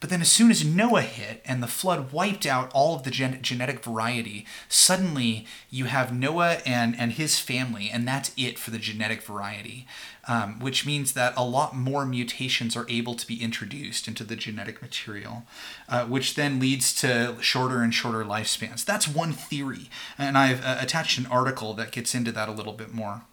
But 0.00 0.08
then, 0.08 0.22
as 0.22 0.32
soon 0.32 0.50
as 0.50 0.64
Noah 0.64 1.02
hit 1.02 1.42
and 1.44 1.62
the 1.62 1.66
flood 1.66 2.10
wiped 2.10 2.46
out 2.46 2.70
all 2.72 2.96
of 2.96 3.02
the 3.02 3.10
gen- 3.10 3.42
genetic 3.42 3.84
variety, 3.84 4.46
suddenly 4.66 5.46
you 5.68 5.84
have 5.84 6.10
Noah 6.10 6.62
and, 6.64 6.98
and 6.98 7.12
his 7.12 7.38
family, 7.38 7.90
and 7.92 8.08
that's 8.08 8.32
it 8.34 8.58
for 8.58 8.70
the 8.70 8.78
genetic 8.78 9.20
variety, 9.20 9.86
um, 10.26 10.58
which 10.58 10.86
means 10.86 11.12
that 11.12 11.34
a 11.36 11.44
lot 11.44 11.76
more 11.76 12.06
mutations 12.06 12.74
are 12.76 12.86
able 12.88 13.14
to 13.14 13.26
be 13.26 13.42
introduced 13.42 14.08
into 14.08 14.24
the 14.24 14.36
genetic 14.36 14.80
material, 14.80 15.44
uh, 15.86 16.06
which 16.06 16.34
then 16.34 16.58
leads 16.58 16.94
to 16.94 17.36
shorter 17.42 17.82
and 17.82 17.94
shorter 17.94 18.24
lifespans. 18.24 18.86
That's 18.86 19.06
one 19.06 19.32
theory, 19.32 19.90
and 20.16 20.38
I've 20.38 20.64
uh, 20.64 20.78
attached 20.80 21.18
an 21.18 21.26
article 21.26 21.74
that 21.74 21.92
gets 21.92 22.14
into 22.14 22.32
that 22.32 22.48
a 22.48 22.52
little 22.52 22.72
bit 22.72 22.94
more. 22.94 23.24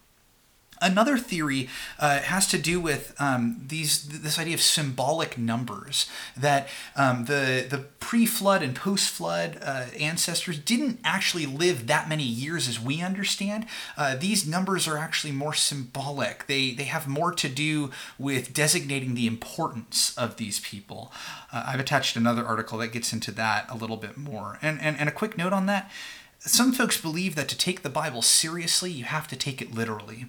Another 0.82 1.18
theory 1.18 1.70
uh, 2.00 2.20
has 2.20 2.48
to 2.48 2.58
do 2.58 2.80
with 2.80 3.16
um, 3.20 3.62
these 3.68 4.22
this 4.22 4.38
idea 4.38 4.54
of 4.54 4.62
symbolic 4.62 5.38
numbers 5.38 6.10
that 6.36 6.68
um, 6.96 7.26
the 7.26 7.66
the 7.70 7.86
pre-flood 8.00 8.62
and 8.62 8.76
post-flood 8.76 9.58
uh, 9.62 9.86
ancestors 10.00 10.60
didn't 10.60 11.00
actually 11.04 11.46
live 11.46 11.88
that 11.88 12.08
many 12.08 12.24
years 12.24 12.68
as 12.68 12.80
we 12.80 13.02
understand. 13.02 13.66
Uh, 13.98 14.16
these 14.16 14.48
numbers 14.48 14.88
are 14.88 14.98
actually 14.98 15.34
more 15.34 15.54
symbolic. 15.54 16.48
They 16.48 16.72
they 16.72 16.86
have 16.86 17.08
more 17.08 17.32
to 17.34 17.50
do 17.50 17.92
with 18.18 18.54
designating 18.54 19.16
the 19.16 19.28
importance 19.28 20.18
of 20.18 20.38
these 20.38 20.60
people. 20.60 21.12
Uh, 21.52 21.66
I've 21.68 21.80
attached 21.80 22.16
another 22.16 22.46
article 22.46 22.78
that 22.80 22.92
gets 22.92 23.14
into 23.14 23.32
that 23.32 23.66
a 23.70 23.76
little 23.76 23.98
bit 23.98 24.18
more. 24.18 24.60
And 24.62 24.80
and, 24.82 24.98
and 25.00 25.10
a 25.10 25.12
quick 25.12 25.38
note 25.38 25.54
on 25.54 25.66
that. 25.66 25.92
Some 26.40 26.72
folks 26.72 27.02
believe 27.02 27.36
that 27.36 27.50
to 27.50 27.58
take 27.58 27.82
the 27.82 27.90
Bible 27.90 28.22
seriously, 28.22 28.92
you 28.92 29.06
have 29.06 29.28
to 29.28 29.36
take 29.36 29.62
it 29.62 29.74
literally. 29.74 30.28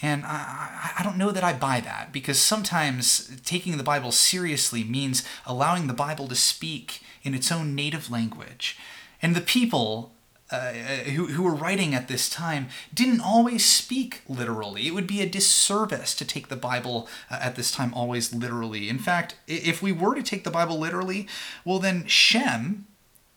And 0.00 0.24
I, 0.24 0.92
I 0.98 1.02
don't 1.02 1.16
know 1.16 1.32
that 1.32 1.42
I 1.42 1.52
buy 1.52 1.80
that 1.80 2.12
because 2.12 2.38
sometimes 2.38 3.30
taking 3.44 3.76
the 3.76 3.82
Bible 3.82 4.12
seriously 4.12 4.84
means 4.84 5.24
allowing 5.44 5.86
the 5.86 5.94
Bible 5.94 6.28
to 6.28 6.36
speak 6.36 7.00
in 7.22 7.34
its 7.34 7.50
own 7.50 7.74
native 7.74 8.10
language. 8.10 8.78
And 9.20 9.34
the 9.34 9.40
people 9.40 10.12
uh, 10.50 10.72
who, 10.72 11.26
who 11.26 11.42
were 11.42 11.54
writing 11.54 11.94
at 11.94 12.08
this 12.08 12.30
time 12.30 12.68
didn't 12.94 13.20
always 13.20 13.66
speak 13.66 14.22
literally. 14.28 14.86
It 14.86 14.94
would 14.94 15.06
be 15.06 15.20
a 15.20 15.28
disservice 15.28 16.14
to 16.14 16.24
take 16.24 16.48
the 16.48 16.56
Bible 16.56 17.06
uh, 17.30 17.38
at 17.42 17.56
this 17.56 17.70
time 17.70 17.92
always 17.92 18.32
literally. 18.32 18.88
In 18.88 18.98
fact, 18.98 19.34
if 19.46 19.82
we 19.82 19.92
were 19.92 20.14
to 20.14 20.22
take 20.22 20.44
the 20.44 20.50
Bible 20.50 20.78
literally, 20.78 21.28
well, 21.64 21.78
then 21.78 22.06
Shem, 22.06 22.86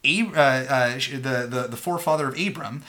Ab- 0.06 0.34
uh, 0.36 0.40
uh 0.40 0.94
the, 0.94 1.48
the, 1.50 1.68
the 1.72 1.78
forefather 1.78 2.30
of 2.30 2.40
Abram, 2.40 2.84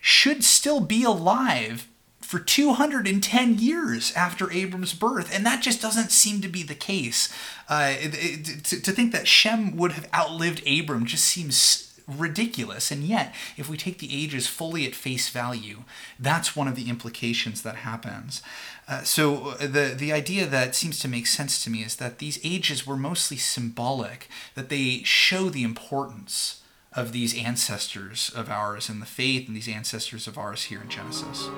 should 0.00 0.42
still 0.42 0.80
be 0.80 1.02
alive 1.02 1.86
for 2.26 2.40
210 2.40 3.58
years 3.58 4.12
after 4.16 4.50
Abram's 4.50 4.94
birth, 4.94 5.32
and 5.32 5.46
that 5.46 5.62
just 5.62 5.80
doesn't 5.80 6.10
seem 6.10 6.40
to 6.40 6.48
be 6.48 6.64
the 6.64 6.74
case. 6.74 7.32
Uh, 7.68 7.94
it, 8.00 8.14
it, 8.14 8.64
to, 8.64 8.82
to 8.82 8.90
think 8.90 9.12
that 9.12 9.28
Shem 9.28 9.76
would 9.76 9.92
have 9.92 10.08
outlived 10.12 10.66
Abram 10.66 11.06
just 11.06 11.24
seems 11.24 11.94
ridiculous. 12.08 12.90
And 12.90 13.04
yet, 13.04 13.32
if 13.56 13.68
we 13.68 13.76
take 13.76 13.98
the 13.98 14.12
ages 14.12 14.48
fully 14.48 14.86
at 14.86 14.94
face 14.96 15.28
value, 15.28 15.84
that's 16.18 16.56
one 16.56 16.66
of 16.66 16.74
the 16.74 16.88
implications 16.88 17.62
that 17.62 17.76
happens. 17.76 18.42
Uh, 18.88 19.02
so 19.02 19.50
uh, 19.50 19.66
the 19.68 19.94
the 19.96 20.12
idea 20.12 20.46
that 20.46 20.74
seems 20.74 20.98
to 21.00 21.08
make 21.08 21.28
sense 21.28 21.62
to 21.62 21.70
me 21.70 21.82
is 21.82 21.96
that 21.96 22.18
these 22.18 22.40
ages 22.42 22.86
were 22.86 22.96
mostly 22.96 23.36
symbolic, 23.36 24.28
that 24.56 24.68
they 24.68 25.02
show 25.04 25.48
the 25.48 25.62
importance 25.62 26.62
of 26.96 27.12
these 27.12 27.36
ancestors 27.36 28.32
of 28.34 28.48
ours 28.50 28.88
in 28.88 29.00
the 29.00 29.06
faith 29.06 29.46
and 29.46 29.54
these 29.54 29.68
ancestors 29.68 30.26
of 30.26 30.38
ours 30.38 30.64
here 30.64 30.80
in 30.80 30.88
Genesis. 30.88 31.48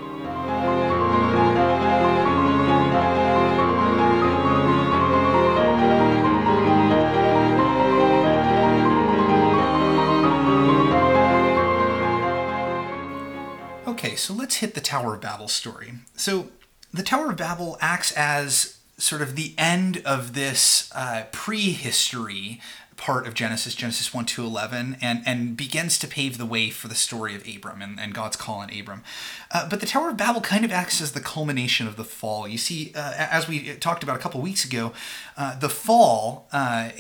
Okay, 13.87 14.17
so 14.17 14.35
let's 14.35 14.57
hit 14.57 14.75
the 14.75 14.81
Tower 14.81 15.15
of 15.15 15.21
Babel 15.21 15.49
story. 15.49 15.95
So, 16.17 16.49
the 16.93 17.03
Tower 17.03 17.31
of 17.31 17.37
Babel 17.37 17.79
acts 17.81 18.11
as 18.13 18.79
sort 18.97 19.23
of 19.23 19.37
the 19.37 19.55
end 19.57 20.03
of 20.05 20.35
this 20.35 20.91
uh, 20.95 21.25
prehistory 21.31 22.61
part 22.99 23.27
of 23.27 23.33
Genesis, 23.33 23.75
Genesis 23.75 24.13
1 24.13 24.27
to 24.27 24.45
11, 24.45 24.99
and, 25.01 25.23
and 25.25 25.57
begins 25.57 25.99
to 26.01 26.07
pave 26.07 26.37
the 26.37 26.45
way 26.45 26.69
for 26.69 26.89
the 26.89 26.95
story 26.95 27.35
of 27.35 27.49
Abram 27.49 27.81
and, 27.81 27.99
and 27.99 28.13
God's 28.13 28.37
call 28.37 28.57
on 28.57 28.69
Abram. 28.77 29.03
Uh, 29.51 29.67
but 29.67 29.81
the 29.81 29.87
Tower 29.87 30.11
of 30.11 30.19
Babel 30.19 30.43
kind 30.43 30.65
of 30.65 30.73
acts 30.73 31.01
as 31.01 31.13
the 31.13 31.21
culmination 31.21 31.87
of 31.87 31.97
the 31.97 32.05
fall. 32.05 32.47
You 32.47 32.59
see, 32.59 32.93
uh, 32.95 33.15
as 33.17 33.49
we 33.49 33.75
talked 33.77 34.03
about 34.03 34.17
a 34.17 34.19
couple 34.19 34.43
weeks 34.43 34.65
ago, 34.65 34.93
uh, 35.37 35.59
the 35.59 35.71
fall 35.71 36.49
uh, 36.53 36.91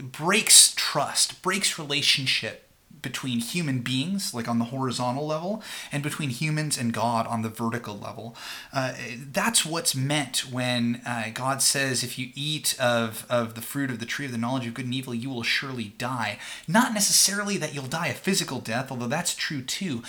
breaks 0.00 0.72
trust, 0.76 1.42
breaks 1.42 1.78
relationship 1.78 2.65
between 3.06 3.38
human 3.38 3.78
beings, 3.82 4.34
like 4.34 4.48
on 4.48 4.58
the 4.58 4.64
horizontal 4.66 5.24
level, 5.24 5.62
and 5.92 6.02
between 6.02 6.30
humans 6.30 6.76
and 6.76 6.92
God 6.92 7.24
on 7.28 7.42
the 7.42 7.48
vertical 7.48 7.96
level. 7.96 8.34
Uh, 8.72 8.94
that's 9.32 9.64
what's 9.64 9.94
meant 9.94 10.38
when 10.50 11.00
uh, 11.06 11.28
God 11.32 11.62
says, 11.62 12.02
if 12.02 12.18
you 12.18 12.30
eat 12.34 12.74
of, 12.80 13.24
of 13.30 13.54
the 13.54 13.60
fruit 13.60 13.92
of 13.92 14.00
the 14.00 14.06
tree 14.06 14.26
of 14.26 14.32
the 14.32 14.38
knowledge 14.38 14.66
of 14.66 14.74
good 14.74 14.86
and 14.86 14.94
evil, 14.94 15.14
you 15.14 15.30
will 15.30 15.44
surely 15.44 15.92
die. 15.98 16.40
Not 16.66 16.92
necessarily 16.94 17.56
that 17.58 17.72
you'll 17.72 17.86
die 17.86 18.08
a 18.08 18.14
physical 18.14 18.58
death, 18.58 18.90
although 18.90 19.06
that's 19.06 19.36
true 19.36 19.62
too, 19.62 20.02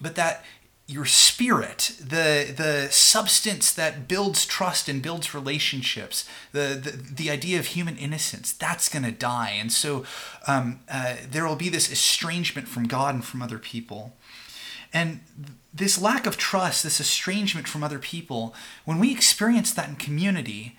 but 0.00 0.14
that 0.14 0.44
your 0.88 1.04
spirit, 1.04 1.96
the 1.98 2.54
the 2.56 2.88
substance 2.90 3.72
that 3.72 4.06
builds 4.06 4.46
trust 4.46 4.88
and 4.88 5.02
builds 5.02 5.34
relationships, 5.34 6.28
the 6.52 6.80
the, 6.80 6.90
the 6.90 7.30
idea 7.30 7.58
of 7.58 7.66
human 7.66 7.96
innocence, 7.96 8.52
that's 8.52 8.88
going 8.88 9.04
to 9.04 9.10
die, 9.10 9.50
and 9.58 9.72
so 9.72 10.04
um, 10.46 10.80
uh, 10.88 11.16
there 11.28 11.46
will 11.46 11.56
be 11.56 11.68
this 11.68 11.90
estrangement 11.90 12.68
from 12.68 12.86
God 12.86 13.14
and 13.16 13.24
from 13.24 13.42
other 13.42 13.58
people, 13.58 14.16
and 14.92 15.20
this 15.74 16.00
lack 16.00 16.24
of 16.24 16.36
trust, 16.36 16.84
this 16.84 17.00
estrangement 17.00 17.66
from 17.66 17.82
other 17.82 17.98
people, 17.98 18.54
when 18.84 19.00
we 19.00 19.10
experience 19.12 19.72
that 19.74 19.88
in 19.88 19.96
community, 19.96 20.76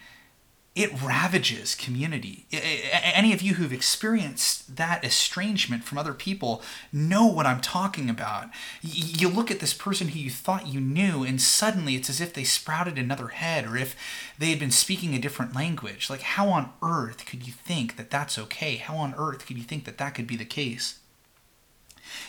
it 0.78 1.02
ravages 1.02 1.74
community. 1.74 2.46
Any 2.52 3.34
of 3.34 3.42
you 3.42 3.56
who've 3.56 3.74
experienced 3.74 4.76
that 4.76 5.04
estrangement 5.04 5.84
from 5.84 5.98
other 5.98 6.14
people 6.14 6.62
know 6.94 7.26
what 7.26 7.48
I'm 7.48 7.62
talking 7.62 8.12
about. 8.12 8.50
You 8.84 9.28
look 9.28 9.50
at 9.50 9.60
this 9.60 9.74
person 9.74 10.10
who 10.10 10.20
you 10.20 10.30
thought 10.30 10.68
you 10.68 10.80
knew, 10.80 11.24
and 11.24 11.42
suddenly 11.42 11.96
it's 11.96 12.12
as 12.12 12.22
if 12.22 12.32
they 12.32 12.44
sprouted 12.44 13.00
another 13.00 13.30
head 13.30 13.66
or 13.66 13.76
if 13.76 13.96
they 14.38 14.52
had 14.52 14.60
been 14.60 14.70
speaking 14.70 15.16
a 15.16 15.20
different 15.20 15.56
language. 15.56 16.12
Like, 16.12 16.22
how 16.22 16.50
on 16.50 16.72
earth 16.84 17.26
could 17.26 17.48
you 17.48 17.54
think 17.54 17.98
that 17.98 18.12
that's 18.12 18.38
okay? 18.38 18.76
How 18.76 18.98
on 18.98 19.16
earth 19.18 19.48
could 19.48 19.58
you 19.58 19.64
think 19.64 19.86
that 19.86 19.98
that 19.98 20.14
could 20.14 20.28
be 20.28 20.38
the 20.38 20.46
case? 20.46 21.00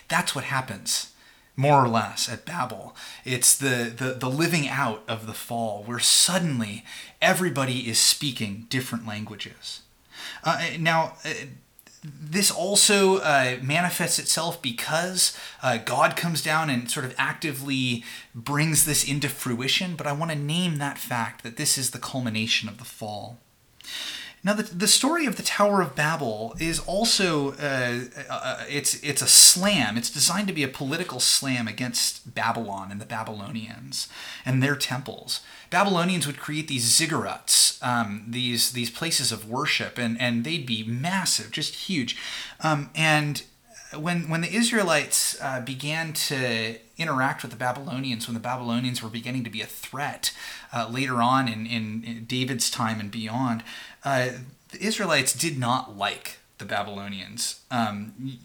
That's 0.09 0.35
what 0.35 0.45
happens 0.45 1.13
more 1.59 1.85
or 1.85 1.89
less 1.89 2.29
at 2.29 2.45
Babel. 2.45 2.95
It's 3.25 3.59
the, 3.59 3.93
the, 3.95 4.13
the 4.13 4.31
living 4.31 4.69
out 4.69 5.03
of 5.09 5.27
the 5.27 5.35
fall, 5.35 5.83
where 5.83 5.99
suddenly 5.99 6.85
everybody 7.21 7.91
is 7.91 7.99
speaking 7.99 8.67
different 8.71 9.09
languages. 9.09 9.81
Uh, 10.45 10.69
now, 10.79 11.15
uh, 11.25 11.31
this 12.05 12.49
also 12.49 13.17
uh, 13.19 13.57
manifests 13.61 14.21
itself 14.21 14.63
because 14.63 15.37
uh, 15.61 15.79
God 15.79 16.15
comes 16.15 16.43
down 16.43 16.71
and 16.71 16.89
sort 16.89 17.05
of 17.05 17.13
actively 17.19 18.05
brings 18.37 18.85
this 18.85 19.03
into 19.03 19.29
fruition, 19.29 19.97
but 19.97 20.07
I 20.07 20.13
want 20.13 20.31
to 20.31 20.39
name 20.39 20.77
that 20.77 20.97
fact 20.97 21.43
that 21.43 21.57
this 21.57 21.77
is 21.77 21.91
the 21.91 21.99
culmination 21.99 22.69
of 22.69 22.79
the 22.79 22.85
fall. 22.85 23.39
Now, 24.45 24.55
the, 24.55 24.63
the 24.63 24.87
story 24.87 25.27
of 25.27 25.37
the 25.37 25.43
Tower 25.43 25.83
of 25.83 25.97
Babel 25.97 26.55
is 26.61 26.79
also 26.81 27.53
uh, 27.55 28.01
uh, 28.31 28.65
it's 28.69 29.03
it's 29.03 29.23
a 29.23 29.27
slam. 29.27 29.97
It's 29.97 30.11
designed 30.11 30.47
to 30.49 30.55
be 30.55 30.63
a 30.63 30.69
political 30.69 31.19
slam 31.19 31.67
against 31.67 32.35
Babylon 32.35 32.91
and 32.93 33.01
the 33.01 33.07
Babylonians 33.07 34.09
and 34.45 34.63
their 34.63 34.77
temples. 34.77 35.41
Babylonians 35.71 36.27
would 36.27 36.39
create 36.39 36.69
these 36.69 36.85
ziggurats, 36.85 37.83
um, 37.85 38.25
these 38.29 38.73
these 38.73 38.91
places 38.91 39.33
of 39.33 39.49
worship, 39.49 39.99
and 39.99 40.21
and 40.21 40.45
they'd 40.45 40.67
be 40.67 40.85
massive, 40.85 41.51
just 41.51 41.75
huge, 41.75 42.17
um, 42.61 42.91
and 42.95 43.43
when 43.97 44.29
when 44.29 44.43
the 44.43 44.53
Israelites 44.53 45.41
uh, 45.41 45.61
began 45.61 46.13
to 46.13 46.77
interact 46.99 47.43
with 47.43 47.51
the 47.51 47.57
Babylonians, 47.57 48.27
when 48.27 48.35
the 48.35 48.41
Babylonians 48.41 49.03
were 49.03 49.09
beginning 49.09 49.45
to 49.45 49.51
be 49.51 49.63
a 49.63 49.67
threat 49.67 50.33
uh, 50.73 50.89
later 50.91 51.23
on 51.23 51.49
in, 51.49 51.65
in, 51.65 52.05
in, 52.05 52.25
David's 52.25 52.71
time 52.71 52.99
and 52.99 53.11
beyond, 53.11 53.63
uh, 54.05 54.31
the 54.71 54.83
Israelites 54.83 55.33
did 55.33 55.59
not 55.59 55.97
like 55.97 56.39
the 56.59 56.65
Babylonians. 56.65 57.61
Um, 57.71 58.39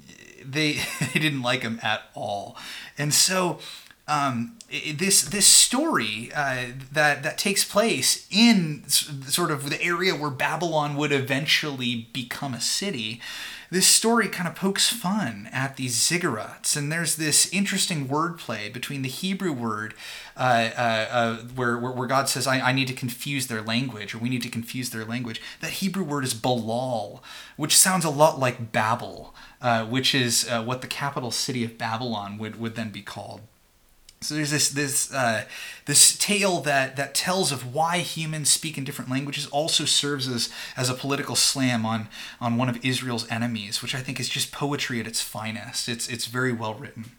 they 0.43 0.73
they 1.13 1.19
didn't 1.19 1.41
like 1.41 1.61
them 1.63 1.79
at 1.81 2.03
all, 2.13 2.57
and 2.97 3.13
so 3.13 3.59
um, 4.07 4.57
this 4.69 5.21
this 5.21 5.47
story 5.47 6.31
uh, 6.35 6.65
that 6.91 7.23
that 7.23 7.37
takes 7.37 7.63
place 7.63 8.27
in 8.29 8.83
sort 8.87 9.51
of 9.51 9.69
the 9.69 9.81
area 9.81 10.13
where 10.15 10.29
Babylon 10.29 10.95
would 10.95 11.11
eventually 11.11 12.07
become 12.11 12.53
a 12.53 12.61
city. 12.61 13.21
This 13.71 13.87
story 13.87 14.27
kind 14.27 14.47
of 14.47 14.53
pokes 14.53 14.89
fun 14.89 15.49
at 15.51 15.77
these 15.77 15.97
ziggurats, 15.97 16.77
and 16.77 16.91
there's 16.91 17.15
this 17.15 17.51
interesting 17.51 18.07
wordplay 18.07 18.71
between 18.71 19.01
the 19.01 19.09
Hebrew 19.09 19.51
word 19.51 19.95
uh, 20.37 20.69
uh, 20.77 21.07
uh, 21.09 21.37
where, 21.55 21.79
where, 21.79 21.91
where 21.91 22.07
God 22.07 22.29
says, 22.29 22.45
I, 22.45 22.59
I 22.59 22.71
need 22.71 22.87
to 22.89 22.93
confuse 22.93 23.47
their 23.47 23.63
language, 23.63 24.13
or 24.13 24.19
we 24.19 24.29
need 24.29 24.43
to 24.43 24.49
confuse 24.49 24.91
their 24.91 25.05
language. 25.05 25.41
That 25.59 25.71
Hebrew 25.71 26.03
word 26.03 26.23
is 26.23 26.35
Balal, 26.35 27.21
which 27.55 27.75
sounds 27.75 28.05
a 28.05 28.11
lot 28.11 28.37
like 28.37 28.71
Babel, 28.71 29.33
uh, 29.59 29.85
which 29.85 30.13
is 30.13 30.47
uh, 30.47 30.63
what 30.63 30.81
the 30.81 30.87
capital 30.87 31.31
city 31.31 31.63
of 31.63 31.75
Babylon 31.75 32.37
would, 32.37 32.59
would 32.59 32.75
then 32.75 32.91
be 32.91 33.01
called. 33.01 33.41
So 34.23 34.35
there's 34.35 34.51
this 34.51 34.69
this 34.69 35.13
uh, 35.13 35.45
this 35.85 36.17
tale 36.17 36.61
that 36.61 36.95
that 36.95 37.13
tells 37.13 37.51
of 37.51 37.73
why 37.73 37.99
humans 37.99 38.49
speak 38.49 38.77
in 38.77 38.83
different 38.83 39.11
languages 39.11 39.47
also 39.47 39.85
serves 39.85 40.27
as 40.27 40.49
as 40.75 40.89
a 40.89 40.93
political 40.93 41.35
slam 41.35 41.85
on 41.85 42.07
on 42.39 42.57
one 42.57 42.69
of 42.69 42.83
Israel's 42.83 43.29
enemies, 43.29 43.81
which 43.81 43.93
I 43.93 43.99
think 43.99 44.19
is 44.19 44.29
just 44.29 44.51
poetry 44.51 44.99
at 44.99 45.07
its 45.07 45.21
finest. 45.21 45.89
It's 45.89 46.07
it's 46.07 46.25
very 46.25 46.53
well 46.53 46.73
written. 46.73 47.11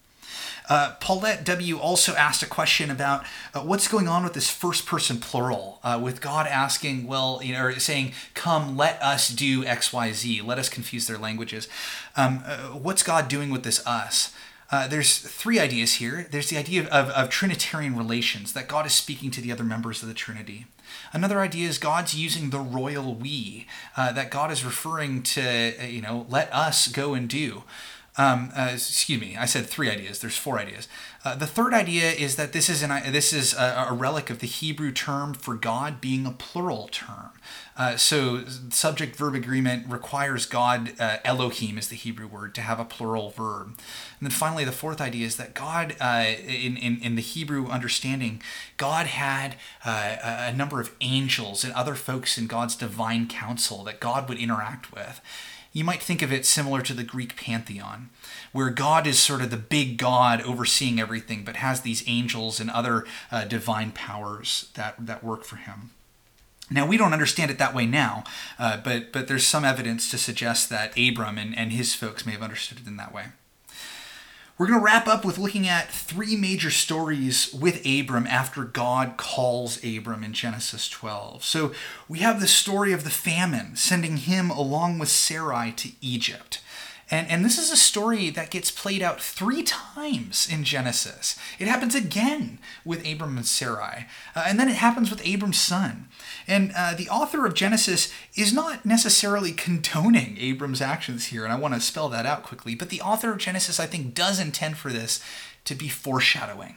Uh, 0.68 0.94
Paulette 0.98 1.44
W. 1.44 1.78
also 1.78 2.14
asked 2.14 2.42
a 2.42 2.46
question 2.46 2.90
about 2.90 3.24
uh, 3.52 3.60
what's 3.60 3.86
going 3.86 4.08
on 4.08 4.24
with 4.24 4.32
this 4.32 4.50
first 4.50 4.86
person 4.86 5.18
plural, 5.18 5.78
uh, 5.84 6.00
with 6.02 6.22
God 6.22 6.46
asking, 6.46 7.06
well, 7.06 7.40
you 7.42 7.52
know, 7.52 7.64
or 7.64 7.78
saying, 7.78 8.12
come, 8.32 8.76
let 8.76 9.00
us 9.02 9.28
do 9.28 9.64
X, 9.66 9.92
Y, 9.92 10.12
Z, 10.12 10.40
let 10.40 10.58
us 10.58 10.70
confuse 10.70 11.06
their 11.06 11.18
languages. 11.18 11.68
Um, 12.16 12.42
uh, 12.46 12.68
what's 12.68 13.02
God 13.02 13.28
doing 13.28 13.50
with 13.50 13.62
this 13.62 13.86
us? 13.86 14.32
Uh, 14.70 14.88
there's 14.88 15.18
three 15.18 15.58
ideas 15.58 15.94
here. 15.94 16.26
There's 16.30 16.48
the 16.48 16.56
idea 16.56 16.84
of, 16.88 17.10
of, 17.10 17.28
Trinitarian 17.28 17.96
relations, 17.96 18.52
that 18.54 18.68
God 18.68 18.86
is 18.86 18.92
speaking 18.92 19.30
to 19.32 19.40
the 19.40 19.52
other 19.52 19.64
members 19.64 20.02
of 20.02 20.08
the 20.08 20.14
Trinity. 20.14 20.66
Another 21.12 21.40
idea 21.40 21.68
is 21.68 21.78
God's 21.78 22.14
using 22.14 22.50
the 22.50 22.60
royal 22.60 23.14
we, 23.14 23.66
uh, 23.96 24.12
that 24.12 24.30
God 24.30 24.50
is 24.50 24.64
referring 24.64 25.22
to, 25.22 25.74
uh, 25.80 25.86
you 25.86 26.00
know, 26.00 26.26
let 26.28 26.52
us 26.52 26.88
go 26.88 27.14
and 27.14 27.28
do. 27.28 27.64
Um, 28.16 28.52
uh, 28.56 28.70
excuse 28.72 29.20
me, 29.20 29.36
I 29.36 29.44
said 29.44 29.66
three 29.66 29.90
ideas. 29.90 30.20
There's 30.20 30.36
four 30.36 30.60
ideas. 30.60 30.86
Uh, 31.24 31.34
the 31.34 31.48
third 31.48 31.74
idea 31.74 32.12
is 32.12 32.36
that 32.36 32.52
this 32.52 32.68
is 32.68 32.80
an 32.80 33.12
this 33.12 33.32
is 33.32 33.54
a, 33.54 33.86
a, 33.88 33.92
relic 33.92 34.30
of 34.30 34.38
the 34.38 34.46
Hebrew 34.46 34.92
term 34.92 35.34
for 35.34 35.56
God 35.56 36.00
being 36.00 36.24
a 36.24 36.30
plural 36.30 36.86
term. 36.92 37.30
Uh, 37.76 37.96
so 37.96 38.44
subject 38.70 39.16
verb 39.16 39.34
agreement 39.34 39.90
requires 39.90 40.46
God 40.46 40.92
uh, 41.00 41.16
Elohim 41.24 41.76
is 41.76 41.88
the 41.88 41.96
Hebrew 41.96 42.28
word 42.28 42.54
to 42.54 42.60
have 42.60 42.78
a 42.78 42.84
plural 42.84 43.30
verb. 43.30 43.68
And 43.68 43.76
then 44.20 44.30
finally, 44.30 44.64
the 44.64 44.70
fourth 44.70 45.00
idea 45.00 45.26
is 45.26 45.36
that 45.36 45.54
God 45.54 45.96
uh, 46.00 46.24
in, 46.46 46.76
in 46.76 46.98
in 47.02 47.16
the 47.16 47.22
Hebrew 47.22 47.66
understanding, 47.66 48.40
God 48.76 49.08
had 49.08 49.56
uh, 49.84 50.18
a 50.22 50.52
number 50.52 50.80
of 50.80 50.94
angels 51.00 51.64
and 51.64 51.72
other 51.72 51.96
folks 51.96 52.38
in 52.38 52.46
God's 52.46 52.76
divine 52.76 53.26
council 53.26 53.82
that 53.84 53.98
God 53.98 54.28
would 54.28 54.38
interact 54.38 54.92
with 54.92 55.20
you 55.74 55.84
might 55.84 56.02
think 56.02 56.22
of 56.22 56.32
it 56.32 56.46
similar 56.46 56.80
to 56.80 56.94
the 56.94 57.02
Greek 57.02 57.36
pantheon, 57.36 58.08
where 58.52 58.70
God 58.70 59.06
is 59.06 59.18
sort 59.18 59.42
of 59.42 59.50
the 59.50 59.56
big 59.56 59.98
God 59.98 60.40
overseeing 60.40 61.00
everything, 61.00 61.44
but 61.44 61.56
has 61.56 61.80
these 61.80 62.04
angels 62.06 62.60
and 62.60 62.70
other 62.70 63.04
uh, 63.30 63.44
divine 63.44 63.90
powers 63.90 64.70
that, 64.74 64.94
that 65.04 65.24
work 65.24 65.44
for 65.44 65.56
him. 65.56 65.90
Now 66.70 66.86
we 66.86 66.96
don't 66.96 67.12
understand 67.12 67.50
it 67.50 67.58
that 67.58 67.74
way 67.74 67.84
now, 67.84 68.24
uh, 68.58 68.78
but 68.78 69.12
but 69.12 69.28
there's 69.28 69.46
some 69.46 69.66
evidence 69.66 70.10
to 70.10 70.16
suggest 70.16 70.70
that 70.70 70.98
Abram 70.98 71.36
and, 71.36 71.54
and 71.58 71.72
his 71.72 71.94
folks 71.94 72.24
may 72.24 72.32
have 72.32 72.42
understood 72.42 72.78
it 72.78 72.86
in 72.86 72.96
that 72.96 73.12
way. 73.12 73.26
We're 74.56 74.68
going 74.68 74.78
to 74.78 74.84
wrap 74.84 75.08
up 75.08 75.24
with 75.24 75.36
looking 75.36 75.66
at 75.66 75.90
three 75.90 76.36
major 76.36 76.70
stories 76.70 77.52
with 77.52 77.84
Abram 77.84 78.24
after 78.28 78.62
God 78.62 79.16
calls 79.16 79.84
Abram 79.84 80.22
in 80.22 80.32
Genesis 80.32 80.88
12. 80.88 81.42
So 81.42 81.72
we 82.08 82.20
have 82.20 82.40
the 82.40 82.46
story 82.46 82.92
of 82.92 83.02
the 83.02 83.10
famine, 83.10 83.74
sending 83.74 84.16
him 84.16 84.50
along 84.50 85.00
with 85.00 85.08
Sarai 85.08 85.72
to 85.72 85.90
Egypt. 86.00 86.60
And, 87.10 87.28
and 87.30 87.44
this 87.44 87.58
is 87.58 87.70
a 87.70 87.76
story 87.76 88.30
that 88.30 88.50
gets 88.50 88.70
played 88.70 89.02
out 89.02 89.20
three 89.20 89.62
times 89.62 90.48
in 90.50 90.64
Genesis. 90.64 91.38
It 91.58 91.68
happens 91.68 91.94
again 91.94 92.58
with 92.84 93.06
Abram 93.06 93.36
and 93.36 93.46
Sarai, 93.46 94.06
uh, 94.34 94.44
and 94.46 94.58
then 94.58 94.68
it 94.68 94.76
happens 94.76 95.10
with 95.10 95.26
Abram's 95.26 95.60
son. 95.60 96.08
And 96.46 96.72
uh, 96.76 96.94
the 96.94 97.08
author 97.08 97.44
of 97.46 97.54
Genesis 97.54 98.12
is 98.34 98.52
not 98.52 98.86
necessarily 98.86 99.52
condoning 99.52 100.36
Abram's 100.38 100.80
actions 100.80 101.26
here, 101.26 101.44
and 101.44 101.52
I 101.52 101.58
want 101.58 101.74
to 101.74 101.80
spell 101.80 102.08
that 102.08 102.26
out 102.26 102.42
quickly, 102.42 102.74
but 102.74 102.88
the 102.88 103.02
author 103.02 103.32
of 103.32 103.38
Genesis, 103.38 103.78
I 103.78 103.86
think, 103.86 104.14
does 104.14 104.40
intend 104.40 104.78
for 104.78 104.90
this 104.90 105.22
to 105.64 105.74
be 105.74 105.88
foreshadowing 105.88 106.76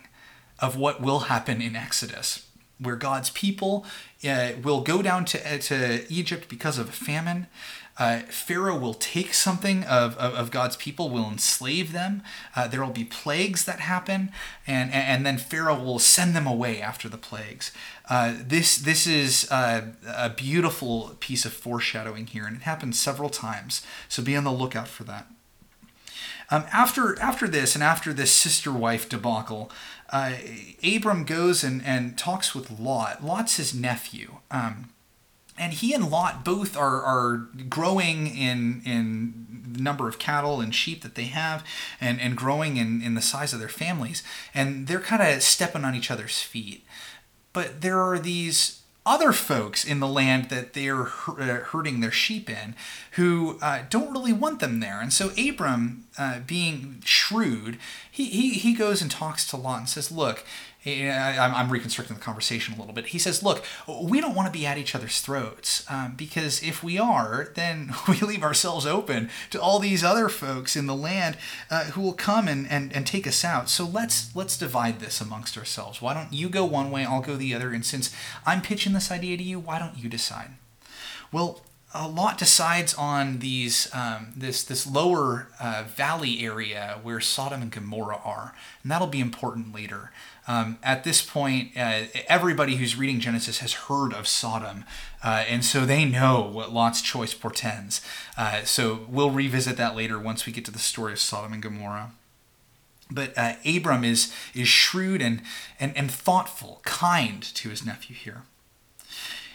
of 0.60 0.76
what 0.76 1.02
will 1.02 1.22
happen 1.22 1.62
in 1.62 1.76
Exodus, 1.76 2.47
where 2.80 2.96
God's 2.96 3.30
people 3.32 3.86
uh, 4.28 4.52
will 4.64 4.82
go 4.82 5.02
down 5.02 5.26
to, 5.26 5.56
uh, 5.56 5.58
to 5.58 6.06
Egypt 6.12 6.48
because 6.50 6.78
of 6.78 6.90
famine 6.90 7.48
uh, 8.00 8.20
Pharaoh 8.30 8.78
will 8.78 8.94
take 8.94 9.34
something 9.34 9.84
of, 9.84 10.16
of, 10.18 10.34
of, 10.36 10.52
God's 10.52 10.76
people, 10.76 11.10
will 11.10 11.30
enslave 11.30 11.94
them. 11.94 12.22
Uh, 12.56 12.68
there 12.68 12.84
will 12.84 12.92
be 12.92 13.04
plagues 13.04 13.66
that 13.66 13.80
happen, 13.80 14.32
and, 14.68 14.94
and 14.94 15.26
then 15.26 15.38
Pharaoh 15.40 15.82
will 15.82 15.98
send 15.98 16.36
them 16.36 16.46
away 16.46 16.80
after 16.80 17.10
the 17.10 17.18
plagues. 17.18 17.72
Uh, 18.08 18.36
this, 18.40 18.78
this 18.78 19.08
is 19.08 19.50
a, 19.50 19.94
a 20.08 20.30
beautiful 20.30 21.16
piece 21.20 21.44
of 21.44 21.54
foreshadowing 21.54 22.28
here, 22.28 22.46
and 22.46 22.58
it 22.58 22.64
happens 22.64 23.00
several 23.00 23.30
times, 23.30 23.82
so 24.08 24.22
be 24.22 24.36
on 24.36 24.44
the 24.44 24.52
lookout 24.52 24.88
for 24.88 25.04
that. 25.04 25.28
Um, 26.50 26.66
after, 26.72 27.20
after 27.20 27.48
this, 27.48 27.76
and 27.76 27.84
after 27.84 28.14
this 28.14 28.32
sister 28.32 28.72
wife 28.72 29.10
debacle, 29.10 29.72
uh, 30.10 30.34
Abram 30.84 31.24
goes 31.24 31.64
and, 31.64 31.84
and 31.86 32.18
talks 32.18 32.56
with 32.56 32.80
Lot. 32.80 33.24
Lot's 33.24 33.58
his 33.58 33.74
nephew. 33.74 34.38
Um, 34.50 34.90
and 35.58 35.74
he 35.74 35.94
and 35.94 36.10
Lot 36.10 36.46
both 36.46 36.78
are, 36.78 37.02
are 37.02 37.48
growing 37.70 38.28
in 38.28 38.82
in 38.86 39.48
number 39.78 40.08
of 40.08 40.18
cattle 40.18 40.60
and 40.60 40.74
sheep 40.74 41.04
that 41.04 41.16
they 41.16 41.26
have 41.26 41.64
and, 42.02 42.20
and 42.20 42.36
growing 42.36 42.78
in, 42.78 43.02
in 43.02 43.14
the 43.14 43.22
size 43.22 43.54
of 43.54 43.60
their 43.60 43.70
families 43.70 44.24
and 44.54 44.88
they're 44.88 45.00
kind 45.00 45.22
of 45.22 45.44
stepping 45.44 45.86
on 45.86 45.94
each 45.94 46.10
other's 46.10 46.42
feet 46.42 46.84
but 47.54 47.82
there 47.82 48.02
are 48.02 48.18
these 48.18 48.82
other 49.08 49.32
folks 49.32 49.86
in 49.86 50.02
the 50.02 50.08
land 50.08 50.50
that 50.50 50.74
they're 50.74 51.04
uh, 51.04 51.62
herding 51.64 52.02
their 52.02 52.12
sheep 52.12 52.50
in 52.50 52.76
who 53.12 53.58
uh, 53.62 53.84
don't 53.90 54.12
really 54.12 54.34
want 54.34 54.60
them 54.60 54.82
there. 54.82 55.00
And 55.00 55.14
so 55.14 55.32
Abram, 55.38 56.06
uh, 56.18 56.40
being 56.46 57.02
shrewd, 57.06 57.80
he, 58.12 58.26
he, 58.26 58.50
he 58.52 58.74
goes 58.74 59.02
and 59.02 59.10
talks 59.10 59.48
to 59.48 59.58
Lot 59.58 59.80
and 59.80 59.90
says, 59.90 60.12
Look, 60.12 60.44
I'm 60.86 61.70
reconstructing 61.72 62.16
the 62.16 62.22
conversation 62.22 62.74
a 62.76 62.78
little 62.78 62.94
bit. 62.94 63.08
He 63.08 63.20
says, 63.20 63.44
Look, 63.44 63.64
we 63.88 64.22
don't 64.22 64.36
want 64.36 64.52
to 64.52 64.58
be 64.58 64.66
at 64.66 64.78
each 64.78 64.96
other's 64.96 65.20
throats 65.22 65.84
um, 65.90 66.14
because 66.16 66.64
if 66.64 66.84
we 66.84 66.98
are, 66.98 67.50
then 67.56 67.94
we 68.08 68.20
leave 68.20 68.44
ourselves 68.44 68.86
open 68.86 69.30
to 69.50 69.62
all 69.62 69.80
these 69.80 70.04
other 70.04 70.30
folks 70.30 70.76
in 70.76 70.86
the 70.86 70.96
land 70.96 71.38
uh, 71.70 71.86
who 71.86 72.02
will 72.02 72.14
come 72.14 72.48
and, 72.48 72.70
and, 72.70 72.94
and 72.96 73.06
take 73.06 73.28
us 73.28 73.44
out. 73.44 73.70
So 73.70 73.86
let's 73.86 74.36
let's 74.36 74.58
divide 74.58 75.00
this 75.00 75.20
amongst 75.20 75.58
ourselves. 75.58 76.02
Why 76.02 76.14
don't 76.14 76.32
you 76.32 76.48
go 76.50 76.64
one 76.66 76.92
way, 76.92 77.06
I'll 77.06 77.22
go 77.22 77.36
the 77.36 77.54
other. 77.54 77.72
And 77.72 77.86
since 77.86 78.16
I'm 78.46 78.62
pitching 78.62 78.94
this 78.94 79.12
idea 79.12 79.36
to 79.38 79.44
you, 79.44 79.60
why 79.60 79.80
don't 79.80 79.98
you 79.98 80.10
decide? 80.10 80.52
Well, 81.32 81.62
a 81.94 82.08
lot 82.08 82.38
decides 82.38 82.94
on 82.94 83.40
these 83.40 83.90
um, 83.94 84.34
this 84.36 84.64
this 84.64 84.86
lower 84.86 85.48
uh, 85.60 85.86
valley 85.88 86.44
area 86.46 87.00
where 87.02 87.22
Sodom 87.22 87.62
and 87.62 87.72
Gomorrah 87.72 88.22
are, 88.24 88.54
and 88.84 88.92
that'll 88.92 89.08
be 89.08 89.22
important 89.22 89.74
later. 89.74 90.12
Um, 90.50 90.78
at 90.82 91.04
this 91.04 91.22
point, 91.22 91.72
uh, 91.76 92.04
everybody 92.28 92.76
who's 92.76 92.96
reading 92.98 93.20
Genesis 93.20 93.60
has 93.60 93.74
heard 93.74 94.14
of 94.14 94.28
Sodom, 94.28 94.86
uh, 95.24 95.44
and 95.48 95.64
so 95.64 95.86
they 95.86 96.06
know 96.06 96.42
what 96.42 96.74
Lot's 96.74 97.02
choice 97.02 97.34
portends. 97.34 98.02
Uh, 98.38 98.64
so 98.64 99.06
we'll 99.10 99.32
revisit 99.32 99.78
that 99.78 99.96
later 99.96 100.20
once 100.20 100.46
we 100.46 100.54
get 100.54 100.66
to 100.66 100.72
the 100.72 100.80
story 100.80 101.14
of 101.14 101.20
Sodom 101.20 101.54
and 101.54 101.62
Gomorrah. 101.62 102.12
But 103.10 103.34
uh, 103.38 103.54
Abram 103.66 104.04
is 104.04 104.34
is 104.54 104.68
shrewd 104.68 105.22
and, 105.22 105.42
and 105.80 105.96
and 105.96 106.12
thoughtful, 106.12 106.82
kind 106.84 107.42
to 107.42 107.70
his 107.70 107.86
nephew 107.86 108.16
here. 108.16 108.44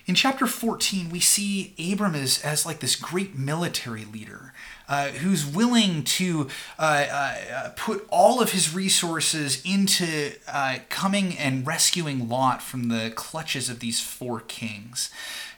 In 0.05 0.17
chapter 0.17 0.49
14, 0.49 1.11
we 1.11 1.21
see 1.21 1.75
Abram 1.93 2.17
as, 2.17 2.43
as 2.43 2.67
like 2.67 2.81
this 2.81 2.97
great 2.97 3.39
military 3.39 4.05
leader 4.05 4.53
uh, 4.89 5.09
who's 5.09 5.47
willing 5.47 6.03
to 6.03 6.49
uh, 6.77 7.07
uh, 7.11 7.69
put 7.77 8.05
all 8.11 8.43
of 8.43 8.51
his 8.51 8.75
resources 8.75 9.63
into 9.65 10.33
uh, 10.49 10.79
coming 10.89 11.39
and 11.39 11.65
rescuing 11.65 12.29
Lot 12.29 12.63
from 12.63 12.89
the 12.89 13.13
clutches 13.15 13.71
of 13.71 13.79
these 13.79 14.01
four 14.01 14.41
kings. 14.41 15.11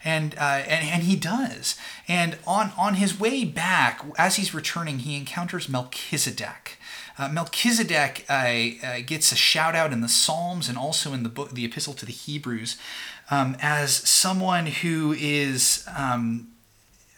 And, 0.04 0.34
uh, 0.34 0.62
and, 0.68 0.86
and 0.86 1.02
he 1.04 1.16
does. 1.16 1.76
And 2.06 2.36
on, 2.46 2.72
on 2.76 2.94
his 2.94 3.18
way 3.18 3.46
back, 3.46 4.04
as 4.18 4.36
he's 4.36 4.52
returning, 4.52 5.00
he 5.00 5.16
encounters 5.16 5.70
Melchizedek. 5.70 6.78
Uh, 7.18 7.28
Melchizedek 7.28 8.24
uh, 8.28 8.32
uh, 8.32 9.00
gets 9.06 9.32
a 9.32 9.36
shout 9.36 9.74
out 9.74 9.92
in 9.92 10.00
the 10.00 10.08
Psalms 10.08 10.68
and 10.68 10.76
also 10.76 11.12
in 11.12 11.22
the 11.22 11.28
book, 11.28 11.52
the 11.52 11.64
Epistle 11.64 11.94
to 11.94 12.06
the 12.06 12.12
Hebrews, 12.12 12.76
um, 13.30 13.56
as 13.60 13.94
someone 13.94 14.66
who 14.66 15.12
is 15.12 15.86
um, 15.96 16.48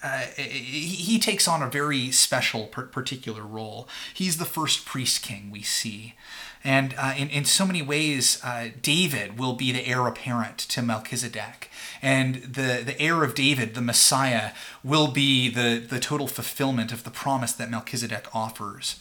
uh, 0.03 0.27
he 0.37 1.19
takes 1.19 1.49
on 1.49 1.63
a 1.63 1.69
very 1.69 2.13
special, 2.13 2.67
particular 2.67 3.43
role. 3.43 3.89
He's 4.15 4.37
the 4.37 4.45
first 4.45 4.85
priest 4.85 5.23
king 5.23 5.51
we 5.51 5.63
see. 5.63 6.15
And 6.63 6.95
uh, 6.99 7.15
in, 7.17 7.29
in 7.31 7.45
so 7.45 7.67
many 7.67 7.81
ways, 7.81 8.41
uh, 8.45 8.69
David 8.83 9.39
will 9.39 9.55
be 9.55 9.73
the 9.73 9.87
heir 9.87 10.07
apparent 10.07 10.59
to 10.59 10.83
Melchizedek. 10.83 11.71
And 12.03 12.37
the, 12.37 12.83
the 12.85 13.01
heir 13.01 13.25
of 13.25 13.35
David, 13.35 13.75
the 13.75 13.81
Messiah, 13.81 14.51
will 14.85 15.09
be 15.09 15.49
the, 15.49 15.79
the 15.79 16.01
total 16.01 16.27
fulfillment 16.27 16.93
of 16.93 17.05
the 17.05 17.11
promise 17.11 17.53
that 17.53 17.71
Melchizedek 17.71 18.35
offers. 18.35 18.97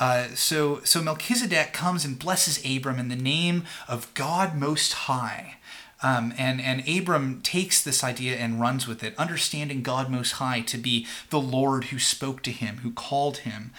Uh, 0.00 0.28
so, 0.34 0.80
so 0.82 1.02
Melchizedek 1.02 1.74
comes 1.74 2.06
and 2.06 2.18
blesses 2.18 2.64
Abram 2.64 2.98
in 2.98 3.08
the 3.08 3.16
name 3.16 3.64
of 3.86 4.12
God 4.14 4.56
Most 4.56 4.94
High. 4.94 5.58
Um, 6.02 6.32
and, 6.38 6.62
and 6.62 6.88
Abram 6.88 7.42
takes 7.42 7.82
this 7.82 8.02
idea 8.02 8.36
and 8.36 8.58
runs 8.58 8.88
with 8.88 9.04
it, 9.04 9.14
understanding 9.18 9.82
God 9.82 10.10
Most 10.10 10.32
High 10.32 10.62
to 10.62 10.78
be 10.78 11.06
the 11.28 11.40
Lord 11.40 11.84
who 11.84 11.98
spoke 11.98 12.42
to 12.44 12.50
him, 12.50 12.78
who 12.78 12.92
called 12.92 13.38
him. 13.38 13.72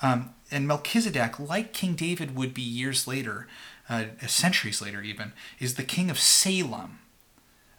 Um, 0.00 0.30
and 0.50 0.66
Melchizedek, 0.66 1.38
like 1.38 1.74
King 1.74 1.94
David 1.94 2.34
would 2.34 2.54
be 2.54 2.62
years 2.62 3.06
later, 3.06 3.46
uh, 3.90 4.04
centuries 4.26 4.80
later 4.80 5.02
even, 5.02 5.34
is 5.60 5.74
the 5.74 5.82
king 5.82 6.08
of 6.08 6.18
Salem. 6.18 7.00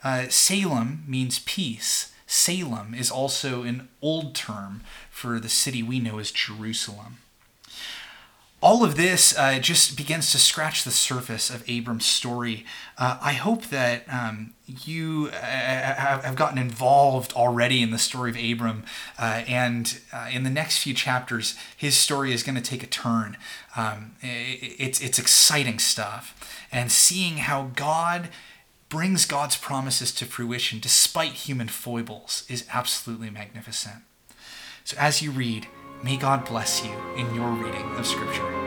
Uh, 0.03 0.27
Salem 0.29 1.03
means 1.07 1.39
peace. 1.39 2.13
Salem 2.27 2.93
is 2.93 3.09
also 3.09 3.63
an 3.63 3.87
old 4.03 4.35
term 4.35 4.81
for 5.09 5.39
the 5.39 5.49
city 5.49 5.81
we 5.81 5.99
know 5.99 6.19
as 6.19 6.29
Jerusalem 6.29 7.17
all 8.59 8.83
of 8.83 8.95
this 8.95 9.37
uh, 9.37 9.59
just 9.59 9.95
begins 9.95 10.31
to 10.31 10.39
scratch 10.39 10.83
the 10.83 10.91
surface 10.91 11.51
of 11.51 11.63
Abram's 11.69 12.07
story. 12.07 12.65
Uh, 12.97 13.17
I 13.21 13.33
hope 13.33 13.67
that 13.67 14.03
um, 14.11 14.53
you 14.65 15.29
uh, 15.31 15.35
have 15.35 16.35
gotten 16.35 16.57
involved 16.57 17.33
already 17.33 17.83
in 17.83 17.91
the 17.91 17.99
story 17.99 18.31
of 18.31 18.35
Abram, 18.35 18.83
uh, 19.19 19.43
and 19.47 19.99
uh, 20.11 20.29
in 20.31 20.41
the 20.41 20.49
next 20.49 20.79
few 20.79 20.95
chapters, 20.95 21.55
his 21.75 21.95
story 21.95 22.33
is 22.33 22.41
going 22.41 22.55
to 22.55 22.61
take 22.61 22.81
a 22.81 22.87
turn. 22.87 23.37
Um, 23.75 24.15
it's 24.21 24.99
it's 25.01 25.19
exciting 25.19 25.77
stuff, 25.77 26.35
and 26.71 26.91
seeing 26.91 27.37
how 27.37 27.71
God 27.75 28.29
brings 28.89 29.25
God's 29.25 29.57
promises 29.57 30.11
to 30.13 30.25
fruition 30.25 30.79
despite 30.79 31.33
human 31.33 31.67
foibles 31.67 32.43
is 32.49 32.65
absolutely 32.73 33.29
magnificent. 33.29 34.03
So 34.83 34.95
as 34.97 35.21
you 35.21 35.29
read 35.29 35.67
May 36.03 36.15
God 36.15 36.45
bless 36.45 36.85
you 36.85 36.93
in 37.15 37.33
your 37.33 37.49
reading 37.49 37.89
of 37.95 38.05
Scripture. 38.05 38.66